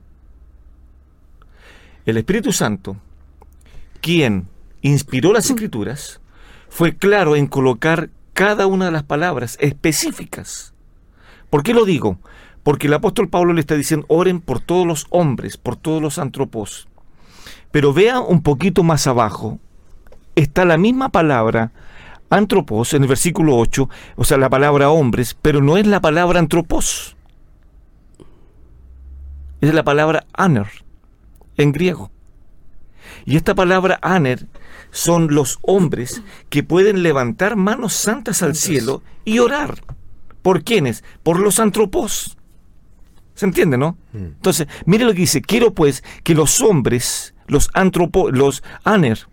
[2.06, 2.98] El Espíritu Santo,
[4.02, 4.48] quien
[4.82, 6.22] inspiró las escrituras,
[6.70, 10.74] fue claro en colocar cada una de las palabras específicas.
[11.50, 12.20] ¿Por qué lo digo?
[12.64, 16.18] Porque el apóstol Pablo le está diciendo, oren por todos los hombres, por todos los
[16.18, 16.88] antropos.
[17.72, 19.60] Pero vea un poquito más abajo,
[20.36, 21.72] está la misma palabra
[22.30, 26.40] antropos en el versículo 8, o sea, la palabra hombres, pero no es la palabra
[26.40, 27.16] antropos.
[29.60, 30.68] Es la palabra aner
[31.58, 32.10] en griego.
[33.26, 34.48] Y esta palabra aner
[34.92, 39.84] son los hombres que pueden levantar manos santas al cielo y orar.
[40.42, 41.04] ¿Por quiénes?
[41.24, 42.38] Por los antropos.
[43.36, 43.98] ¿Se entiende, no?
[44.14, 44.18] Mm.
[44.18, 49.28] Entonces, mire lo que dice, quiero pues que los hombres, los antropos, los aner,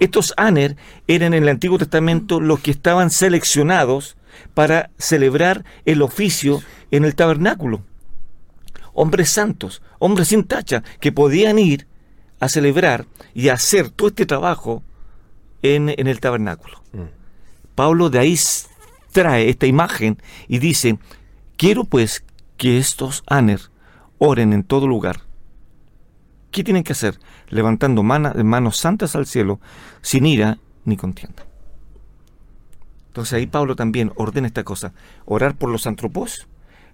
[0.00, 0.76] estos Aner
[1.06, 4.16] eran en el Antiguo Testamento los que estaban seleccionados
[4.54, 7.82] para celebrar el oficio en el tabernáculo.
[8.92, 11.86] Hombres santos, hombres sin tacha, que podían ir
[12.40, 14.82] a celebrar y hacer todo este trabajo
[15.62, 16.82] en, en el tabernáculo.
[17.74, 18.38] Pablo de ahí
[19.12, 20.18] trae esta imagen
[20.48, 20.98] y dice,
[21.56, 22.24] quiero pues
[22.56, 23.60] que estos aner
[24.18, 25.20] oren en todo lugar.
[26.54, 27.18] ¿Qué tienen que hacer?
[27.48, 29.58] Levantando mana- manos santas al cielo,
[30.02, 31.44] sin ira ni contienda.
[33.08, 34.92] Entonces ahí Pablo también ordena esta cosa,
[35.24, 36.46] orar por los antropos,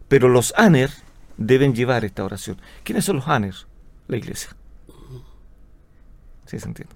[0.08, 0.90] pero los aner
[1.36, 2.56] deben llevar esta oración.
[2.84, 3.54] ¿Quiénes son los aner?
[4.08, 4.56] La iglesia.
[6.46, 6.94] ¿Sí se entiende?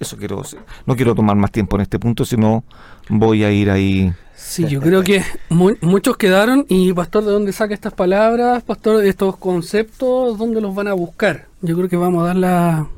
[0.00, 0.58] Eso quiero decir.
[0.86, 2.64] No quiero tomar más tiempo en este punto, sino
[3.08, 4.12] voy a ir ahí.
[4.36, 8.62] Sí, yo creo que mu- muchos quedaron y Pastor, ¿de dónde saca estas palabras?
[8.64, 11.46] Pastor, de estos conceptos, ¿dónde los van a buscar?
[11.62, 12.88] Yo creo que vamos a dar la,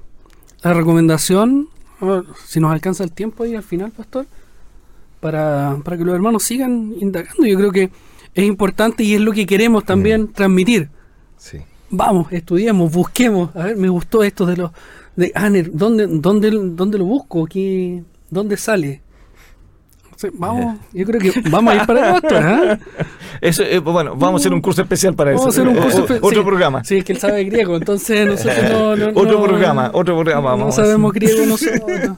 [0.63, 1.69] la recomendación,
[2.01, 4.27] ver, si nos alcanza el tiempo ahí al final, Pastor,
[5.21, 7.47] para, para que los hermanos sigan indagando.
[7.47, 7.91] Yo creo que
[8.35, 10.89] es importante y es lo que queremos también transmitir.
[11.37, 11.59] Sí.
[11.91, 13.55] Vamos, estudiemos, busquemos.
[13.55, 14.71] A ver, me gustó esto de los
[15.17, 15.71] de Aner.
[15.73, 17.47] ¿Dónde, dónde, dónde lo busco?
[17.47, 19.03] ¿Qué, ¿Dónde sale?
[20.35, 22.79] Vamos, yo creo que vamos a ir para Pastor, ¿ah?
[23.43, 25.61] Eso, eh, bueno, vamos a hacer un curso especial para Vamos a eso.
[25.61, 26.47] hacer un Eh, curso o- Otro sí.
[26.47, 26.83] programa.
[26.85, 28.97] Sí, es que él sabe griego, entonces nosotros no.
[28.97, 30.75] no- Otro no- programa, otro programa, No vamos.
[30.75, 32.17] sabemos griego nosotros.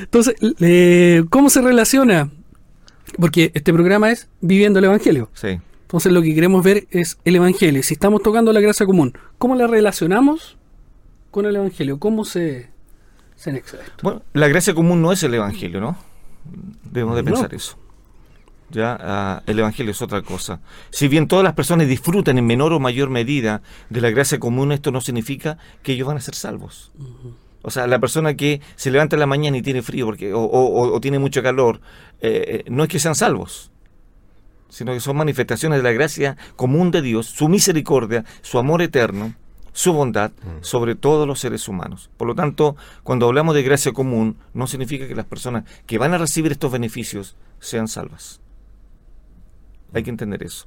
[0.00, 0.34] Entonces,
[1.30, 2.30] ¿cómo se relaciona?
[3.18, 5.28] Porque este programa es Viviendo el Evangelio.
[5.34, 5.58] Sí.
[5.92, 7.82] Entonces, lo que queremos ver es el Evangelio.
[7.82, 10.56] Si estamos tocando la gracia común, ¿cómo la relacionamos
[11.30, 11.98] con el Evangelio?
[11.98, 12.70] ¿Cómo se,
[13.36, 13.92] se anexa esto?
[14.02, 15.98] Bueno, la gracia común no es el Evangelio, ¿no?
[16.90, 17.30] Debemos de No.
[17.32, 17.76] pensar eso.
[18.70, 20.60] Ya, ah, el Evangelio es otra cosa.
[20.88, 24.72] Si bien todas las personas disfrutan en menor o mayor medida de la gracia común,
[24.72, 26.90] esto no significa que ellos van a ser salvos.
[27.60, 30.40] O sea, la persona que se levanta en la mañana y tiene frío porque, o,
[30.40, 31.82] o- o tiene mucho calor,
[32.22, 33.70] eh, eh, no es que sean salvos,
[34.72, 39.34] sino que son manifestaciones de la gracia común de Dios, su misericordia, su amor eterno,
[39.72, 42.10] su bondad sobre todos los seres humanos.
[42.16, 46.14] Por lo tanto, cuando hablamos de gracia común, no significa que las personas que van
[46.14, 48.40] a recibir estos beneficios sean salvas.
[49.92, 50.66] Hay que entender eso.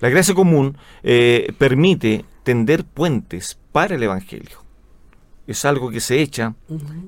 [0.00, 4.58] La gracia común eh, permite tender puentes para el Evangelio.
[5.46, 6.54] Es algo que se echa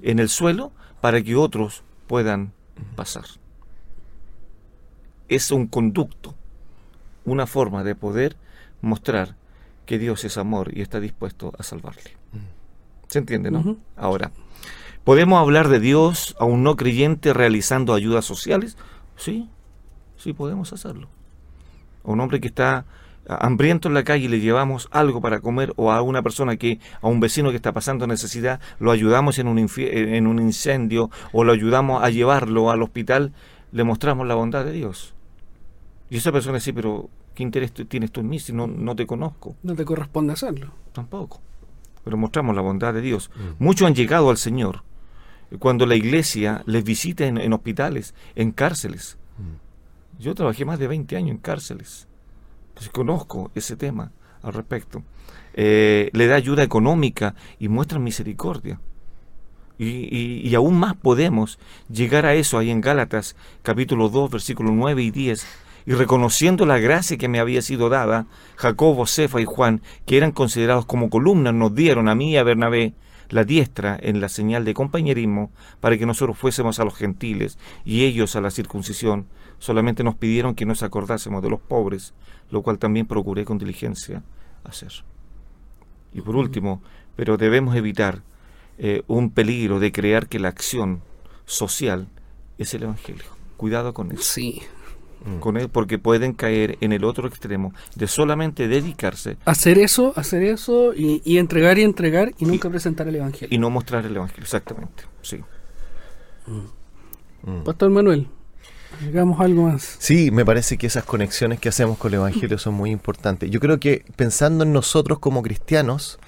[0.03, 0.71] en el suelo
[1.01, 2.53] para que otros puedan
[2.95, 3.25] pasar.
[5.29, 6.35] Es un conducto,
[7.25, 8.37] una forma de poder
[8.81, 9.37] mostrar
[9.87, 12.17] que Dios es amor y está dispuesto a salvarle.
[13.09, 13.79] ¿Se entiende, no?
[13.97, 14.33] Ahora,
[15.05, 18.77] ¿podemos hablar de Dios a un no creyente realizando ayudas sociales?
[19.17, 19.49] Sí,
[20.17, 21.09] sí podemos hacerlo.
[22.05, 22.85] A un hombre que está
[23.29, 26.81] hambriento en la calle y le llevamos algo para comer o a una persona que
[27.01, 31.45] a un vecino que está pasando necesidad lo ayudamos en un en un incendio o
[31.45, 33.33] lo ayudamos a llevarlo al hospital
[33.71, 35.15] le mostramos la bondad de Dios
[36.11, 39.07] y esa persona dice pero qué interés tienes tú en mí si no no te
[39.07, 40.73] conozco No te corresponde hacerlo.
[40.93, 41.41] tampoco
[42.05, 44.83] pero mostramos la bondad de Dios muchos han llegado al Señor
[45.59, 49.17] cuando la iglesia les visita en, en hospitales en cárceles
[50.19, 52.09] yo trabajé más de 20 años en cárceles.
[52.75, 54.11] Pues conozco ese tema
[54.43, 55.05] al respecto.
[55.55, 58.81] Eh, le da ayuda económica y muestra misericordia.
[59.79, 64.73] Y, y- y aún más podemos llegar a eso ahí en Gálatas capítulo 2 versículos
[64.75, 65.47] 9 y 10.
[65.89, 68.27] Y reconociendo la gracia que me había sido dada,
[68.57, 72.43] Jacobo, Cefa y Juan, que eran considerados como columnas, nos dieron a mí y a
[72.43, 72.93] Bernabé
[73.31, 78.05] la diestra en la señal de compañerismo para que nosotros fuésemos a los gentiles y
[78.05, 79.29] ellos a la circuncisión.
[79.61, 82.13] Solamente nos pidieron que nos acordásemos de los pobres,
[82.51, 84.23] lo cual también procuré con diligencia
[84.65, 84.93] hacer.
[86.13, 86.83] Y por último,
[87.17, 88.21] pero debemos evitar
[88.77, 91.01] eh, un peligro de crear que la acción
[91.47, 92.09] social
[92.59, 93.25] es el Evangelio.
[93.57, 94.21] Cuidado con eso.
[94.23, 94.61] Sí.
[95.41, 100.43] Con él, porque pueden caer en el otro extremo de solamente dedicarse Hacer eso, hacer
[100.45, 103.49] eso y, y entregar y entregar y nunca presentar el Evangelio.
[103.55, 104.43] y no mostrar el Evangelio.
[104.45, 105.05] Exactamente.
[105.23, 105.41] Sí.
[107.65, 108.29] Pastor Manuel,
[109.07, 109.97] hagamos algo más.
[109.99, 113.51] Sí, me parece que esas conexiones que hacemos con el Evangelio son muy importantes.
[113.51, 116.19] Yo creo que pensando en nosotros como cristianos,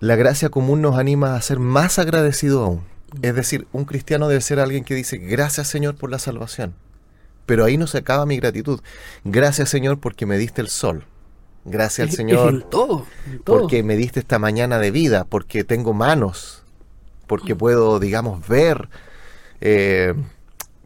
[0.00, 2.82] la gracia común nos anima a ser más agradecidos aún.
[3.22, 6.74] Es decir, un cristiano debe ser alguien que dice, gracias Señor por la salvación.
[7.46, 8.80] Pero ahí no se acaba mi gratitud.
[9.24, 11.04] Gracias Señor porque me diste el sol.
[11.64, 13.60] Gracias al Señor en todo, en todo.
[13.60, 16.62] porque me diste esta mañana de vida, porque tengo manos,
[17.26, 18.88] porque puedo, digamos, ver,
[19.60, 20.14] eh,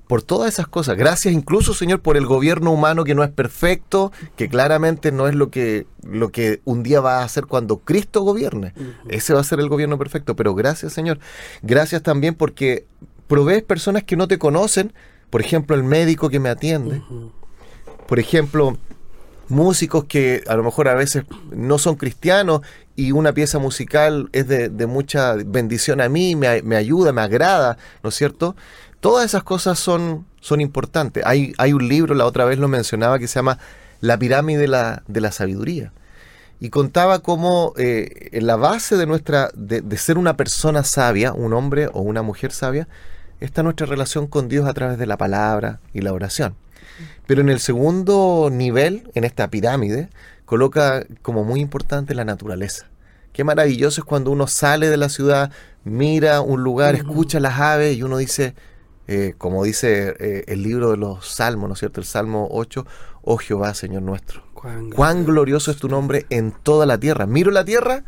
[0.09, 0.97] por todas esas cosas.
[0.97, 5.35] Gracias incluso, Señor, por el gobierno humano que no es perfecto, que claramente no es
[5.35, 8.73] lo que, lo que un día va a hacer cuando Cristo gobierne.
[9.09, 11.19] Ese va a ser el gobierno perfecto, pero gracias, Señor.
[11.63, 12.87] Gracias también porque
[13.27, 14.95] provees personas que no te conocen,
[15.31, 17.03] por ejemplo, el médico que me atiende,
[18.07, 18.79] por ejemplo,
[19.49, 22.61] músicos que a lo mejor a veces no son cristianos
[22.97, 27.79] y una pieza musical es de, mucha bendición a mí, me, me, ayuda, me agrada,
[28.03, 28.57] ¿no es cierto?
[29.01, 31.23] Todas esas cosas son, son importantes.
[31.25, 33.59] Hay, hay un libro, la otra vez lo mencionaba, que se llama
[34.01, 35.93] La pirámide de la, de la sabiduría.
[36.61, 41.33] Y contaba cómo eh, en la base de nuestra, de, de ser una persona sabia,
[41.33, 42.89] un hombre o una mujer sabia,
[43.41, 46.55] está nuestra relación con Dios a través de la palabra y la oración.
[47.27, 50.09] Pero en el segundo nivel, en esta pirámide,
[50.45, 52.87] coloca como muy importante la naturaleza.
[53.33, 55.53] Qué maravilloso es cuando uno sale de la ciudad,
[55.85, 58.55] mira un lugar, escucha las aves y uno dice,
[59.07, 62.01] eh, como dice eh, el libro de los Salmos, ¿no es cierto?
[62.01, 62.87] El Salmo 8,
[63.23, 64.43] oh Jehová, Señor nuestro.
[64.55, 67.27] Cuán, glorioso es tu nombre en toda la tierra.
[67.27, 68.05] Miro la tierra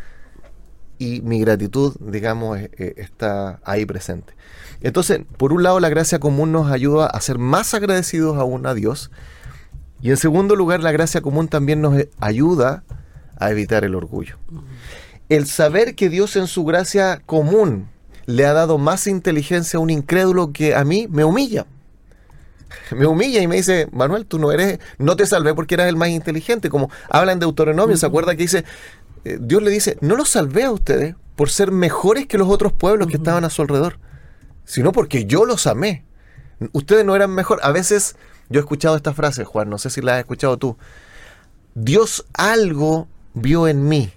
[1.00, 4.34] y mi gratitud, digamos, eh, está ahí presente.
[4.82, 8.74] Entonces, por un lado, la gracia común nos ayuda a ser más agradecidos aún a
[8.74, 9.10] Dios.
[10.02, 12.84] Y en segundo lugar, la gracia común también nos ayuda
[13.38, 14.36] a evitar el orgullo.
[15.30, 17.88] El saber que Dios en su gracia común
[18.26, 21.64] le ha dado más inteligencia a un incrédulo que a mí me humilla.
[22.90, 25.96] Me humilla y me dice, Manuel, tú no eres, no te salvé porque eras el
[25.96, 26.68] más inteligente.
[26.68, 28.64] Como hablan de Deuteronomio, ¿se acuerda que dice,
[29.24, 32.72] eh, Dios le dice, no los salvé a ustedes por ser mejores que los otros
[32.72, 33.98] pueblos que estaban a su alrededor
[34.70, 36.04] sino porque yo los amé.
[36.72, 37.58] Ustedes no eran mejor.
[37.64, 38.14] A veces
[38.48, 40.76] yo he escuchado esta frase, Juan, no sé si la has escuchado tú.
[41.74, 44.10] Dios algo vio en mí,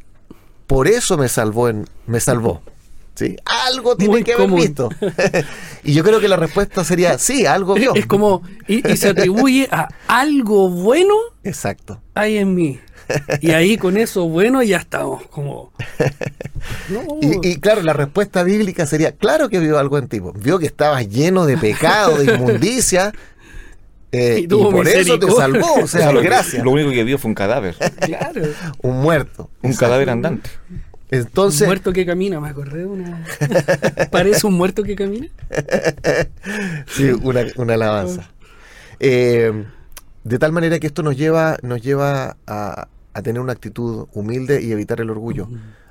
[0.68, 2.62] por eso me salvó, en, me salvó.
[3.16, 3.36] ¿Sí?
[3.68, 4.90] Algo tiene que haber visto.
[5.84, 7.96] y yo creo que la respuesta sería sí, algo vio.
[7.96, 11.16] Es como, y, y se atribuye a algo bueno.
[11.44, 12.00] Exacto.
[12.14, 12.80] Hay en mí.
[13.42, 15.72] Y ahí con eso, bueno, ya estamos como...
[17.22, 21.10] Y, claro, la respuesta bíblica sería, claro que vio algo en ti, vio que estabas
[21.10, 23.12] lleno de pecado, de inmundicia,
[24.14, 26.64] eh, y, por eso te salvó, o sea, gracias.
[26.64, 27.76] Lo único que vio fue un cadáver.
[28.00, 28.44] Claro.
[28.82, 29.50] un muerto.
[29.62, 30.50] Un cadáver andante.
[31.12, 33.26] Entonces, un muerto que camina, me acordé de una.
[34.10, 35.28] ¿Parece un muerto que camina?
[36.88, 38.30] sí, una, una alabanza.
[39.00, 39.66] Eh,
[40.24, 42.88] de tal manera que esto nos lleva, nos lleva a,
[43.22, 45.48] tener una actitud humilde y evitar el orgullo.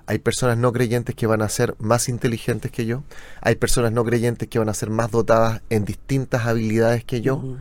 [0.07, 3.05] Hay personas no creyentes que van a ser más inteligentes que yo.
[3.41, 7.57] Hay personas no creyentes que van a ser más dotadas en distintas habilidades que yo.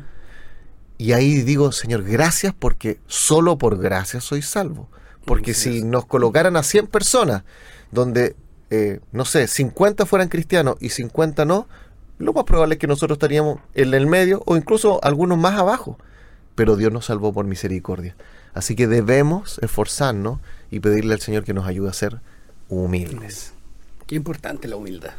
[0.98, 4.90] Y ahí digo, Señor, gracias porque solo por gracia soy salvo.
[5.26, 7.44] Porque si nos colocaran a 100 personas,
[7.92, 8.36] donde,
[8.72, 11.68] eh, no sé, 50 fueran cristianos y 50 no,
[12.18, 15.98] lo más probable es que nosotros estaríamos en el medio o incluso algunos más abajo
[16.56, 18.16] pero Dios nos salvó por misericordia.
[18.54, 20.40] Así que debemos esforzarnos
[20.70, 22.20] y pedirle al Señor que nos ayude a ser
[22.70, 23.54] humildes.
[24.08, 25.14] Qué importante la humildad.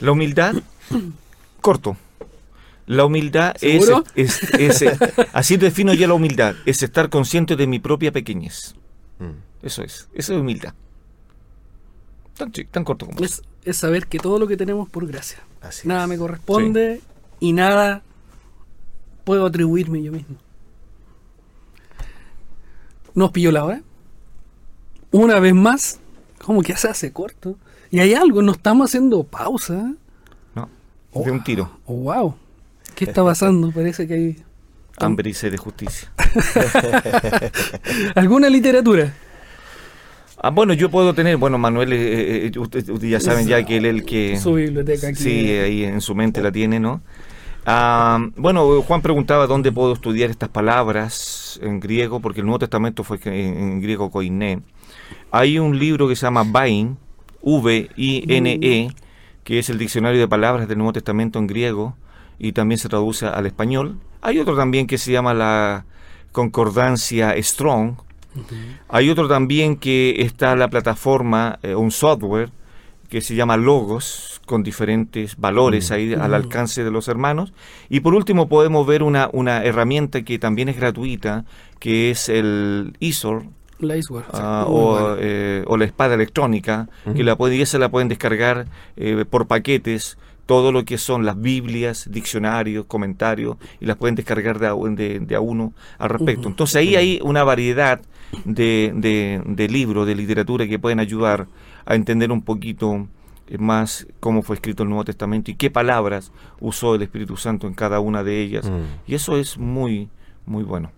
[0.00, 0.54] La humildad,
[1.60, 1.96] corto.
[2.86, 4.84] La humildad es, es,
[5.32, 8.76] así defino yo la humildad, es estar consciente de mi propia pequeñez.
[9.18, 9.66] Mm.
[9.66, 10.72] Eso es, eso es humildad.
[12.36, 13.42] Tan, tan corto como es.
[13.64, 15.38] Es saber que todo lo que tenemos por gracia.
[15.82, 17.00] nada me corresponde
[17.40, 18.02] y nada
[19.24, 20.36] puedo atribuirme yo mismo.
[23.16, 23.82] Nos pilló la hora.
[25.10, 25.98] Una vez más,
[26.38, 27.56] como que se hace corto.
[27.90, 29.94] Y hay algo, no estamos haciendo pausa.
[30.54, 30.68] No,
[31.14, 31.70] de un tiro.
[31.86, 32.34] Oh, wow.
[32.94, 33.72] ¿Qué está pasando?
[33.72, 34.44] Parece que hay...
[34.98, 36.12] Hambre y de justicia.
[38.14, 39.14] ¿Alguna literatura?
[40.36, 43.78] Ah, bueno, yo puedo tener, bueno, Manuel, eh, eh, eh, ustedes ya saben ya que
[43.78, 44.38] él es el que...
[44.38, 45.22] Su biblioteca aquí.
[45.22, 47.00] Sí, ahí en su mente la tiene, ¿no?
[47.68, 53.02] Ah, bueno, Juan preguntaba dónde puedo estudiar estas palabras en griego, porque el Nuevo Testamento
[53.02, 54.60] fue en, griego koiné.
[55.32, 56.96] Hay un libro que se llama Vain,
[57.42, 58.90] V-I-N-E,
[59.42, 61.96] que es el diccionario de palabras del Nuevo Testamento en griego
[62.38, 63.98] y también se traduce al español.
[64.22, 65.86] Hay otro también que se llama la
[66.30, 67.96] Concordancia Strong.
[68.88, 72.50] Hay otro también que está la plataforma, eh, un software
[73.08, 75.94] que se llama Logos, con diferentes valores mm.
[75.94, 76.34] ahí al mm.
[76.34, 77.52] alcance de los hermanos.
[77.88, 81.44] Y por último podemos ver una, una herramienta que también es gratuita,
[81.78, 83.44] que es el ISOR,
[84.32, 84.66] ah,
[85.18, 89.46] eh, o, la espada electrónica, que la puede, y se la pueden descargar eh, por
[89.46, 94.74] paquetes, todo lo que son las Biblias, diccionarios, comentarios, y las pueden descargar de a,
[94.74, 96.48] de, a uno al respecto.
[96.48, 98.00] Entonces ahí hay una variedad
[98.44, 101.48] de, de libros, de literatura que pueden ayudar
[101.86, 103.06] a entender un poquito
[103.48, 107.66] eh, más cómo fue escrito el Nuevo Testamento y qué palabras usó el Espíritu Santo
[107.66, 108.68] en cada una de ellas.
[108.68, 109.10] Mm.
[109.10, 110.08] Y eso es muy,
[110.44, 110.90] muy bueno.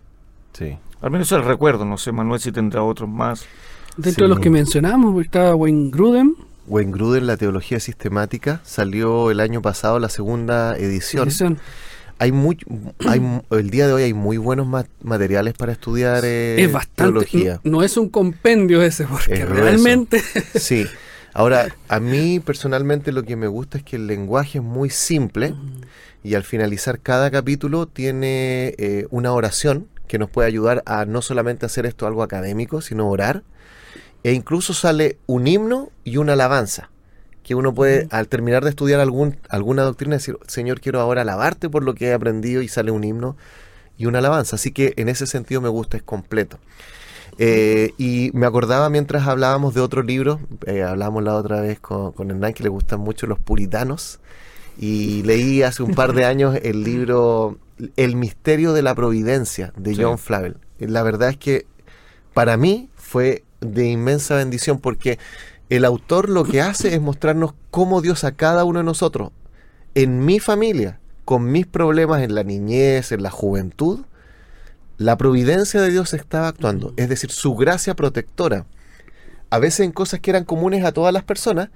[0.52, 0.76] Sí.
[1.00, 3.44] Al menos el recuerdo, no sé, Manuel, si tendrá otros más.
[3.96, 6.34] Dentro de los que mencionamos, está Wayne Gruden.
[6.66, 11.28] Wayne Gruden, la teología sistemática, salió el año pasado la segunda edición.
[12.18, 12.58] Hay muy,
[13.06, 14.66] hay, el día de hoy hay muy buenos
[15.02, 17.60] materiales para estudiar eh, es bastante, teología.
[17.64, 20.22] No, es un compendio ese, porque realmente...
[20.54, 20.86] Sí.
[21.34, 25.54] Ahora, a mí personalmente lo que me gusta es que el lenguaje es muy simple
[26.24, 31.22] y al finalizar cada capítulo tiene eh, una oración que nos puede ayudar a no
[31.22, 33.44] solamente hacer esto algo académico, sino orar.
[34.24, 36.90] E incluso sale un himno y una alabanza
[37.48, 41.70] que uno puede, al terminar de estudiar algún, alguna doctrina, decir, Señor, quiero ahora alabarte
[41.70, 43.38] por lo que he aprendido y sale un himno
[43.96, 44.56] y una alabanza.
[44.56, 46.58] Así que en ese sentido me gusta, es completo.
[47.38, 52.12] Eh, y me acordaba mientras hablábamos de otro libro, eh, hablábamos la otra vez con,
[52.12, 54.20] con Hernán, que le gustan mucho los puritanos,
[54.76, 57.56] y leí hace un par de años el libro
[57.96, 60.58] El misterio de la providencia de John Flavel.
[60.80, 61.64] La verdad es que
[62.34, 65.18] para mí fue de inmensa bendición porque
[65.70, 69.30] el autor lo que hace es mostrarnos cómo Dios a cada uno de nosotros,
[69.94, 74.00] en mi familia, con mis problemas en la niñez, en la juventud,
[74.96, 78.66] la providencia de Dios estaba actuando, es decir, su gracia protectora.
[79.50, 81.70] A veces en cosas que eran comunes a todas las personas,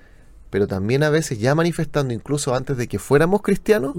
[0.51, 3.95] pero también a veces ya manifestando incluso antes de que fuéramos cristianos,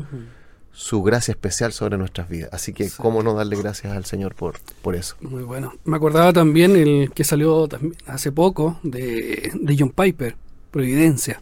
[0.74, 2.50] su gracia especial sobre nuestras vidas.
[2.52, 5.16] Así que, ¿cómo no darle gracias al Señor por, por eso?
[5.22, 5.74] Muy bueno.
[5.86, 7.70] Me acordaba también el que salió
[8.08, 10.36] hace poco de, John Piper,
[10.72, 11.42] Providencia.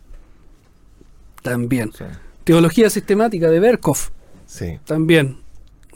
[1.42, 1.92] También.
[2.44, 3.98] Teología sistemática de Berkov.
[4.46, 4.80] Sí.
[4.86, 5.38] También.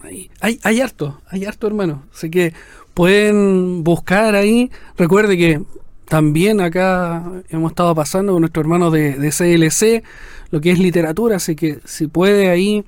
[0.01, 2.05] Hay, hay, hay harto, hay harto, hermano.
[2.13, 2.53] Así que
[2.93, 4.71] pueden buscar ahí.
[4.97, 5.61] Recuerde que
[6.05, 10.03] también acá hemos estado pasando con nuestro hermano de, de CLC
[10.51, 12.86] lo que es literatura, así que si puede ahí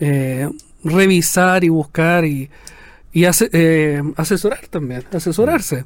[0.00, 0.48] eh,
[0.84, 2.50] revisar y buscar y,
[3.12, 5.84] y eh, asesorar también, asesorarse.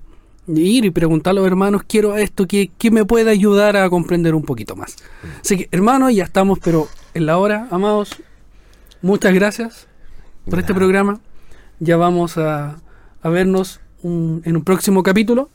[0.48, 4.42] ir y preguntar a los hermanos, quiero esto, ¿qué, me puede ayudar a comprender un
[4.42, 4.96] poquito más?
[5.40, 8.22] Así que, hermanos, ya estamos, pero en la hora, amados,
[9.00, 9.86] muchas gracias
[10.48, 11.20] por este programa.
[11.78, 12.80] Ya vamos a,
[13.22, 15.48] a vernos en un próximo capítulo.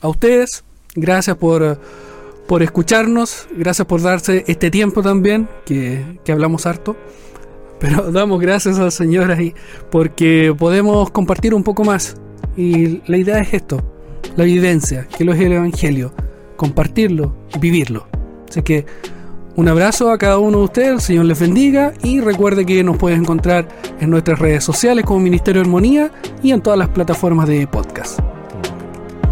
[0.00, 1.80] A ustedes, gracias por,
[2.46, 6.96] por escucharnos, gracias por darse este tiempo también, que, que hablamos harto.
[7.78, 9.54] Pero damos gracias al Señor ahí
[9.90, 12.16] porque podemos compartir un poco más.
[12.56, 13.82] Y la idea es esto,
[14.36, 16.12] la evidencia, que lo es el Evangelio,
[16.56, 18.06] compartirlo, vivirlo.
[18.48, 18.86] Así que
[19.56, 22.98] un abrazo a cada uno de ustedes, el Señor les bendiga y recuerde que nos
[22.98, 23.68] puedes encontrar
[24.00, 26.10] en nuestras redes sociales como Ministerio de Armonía
[26.42, 28.20] y en todas las plataformas de podcast.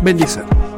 [0.03, 0.74] Bendición.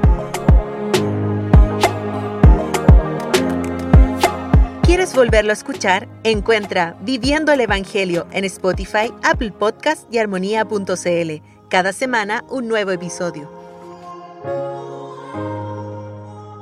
[5.17, 11.43] volverlo a escuchar, encuentra Viviendo el Evangelio en Spotify, Apple Podcast y armonía.cl.
[11.71, 13.51] Cada semana un nuevo episodio.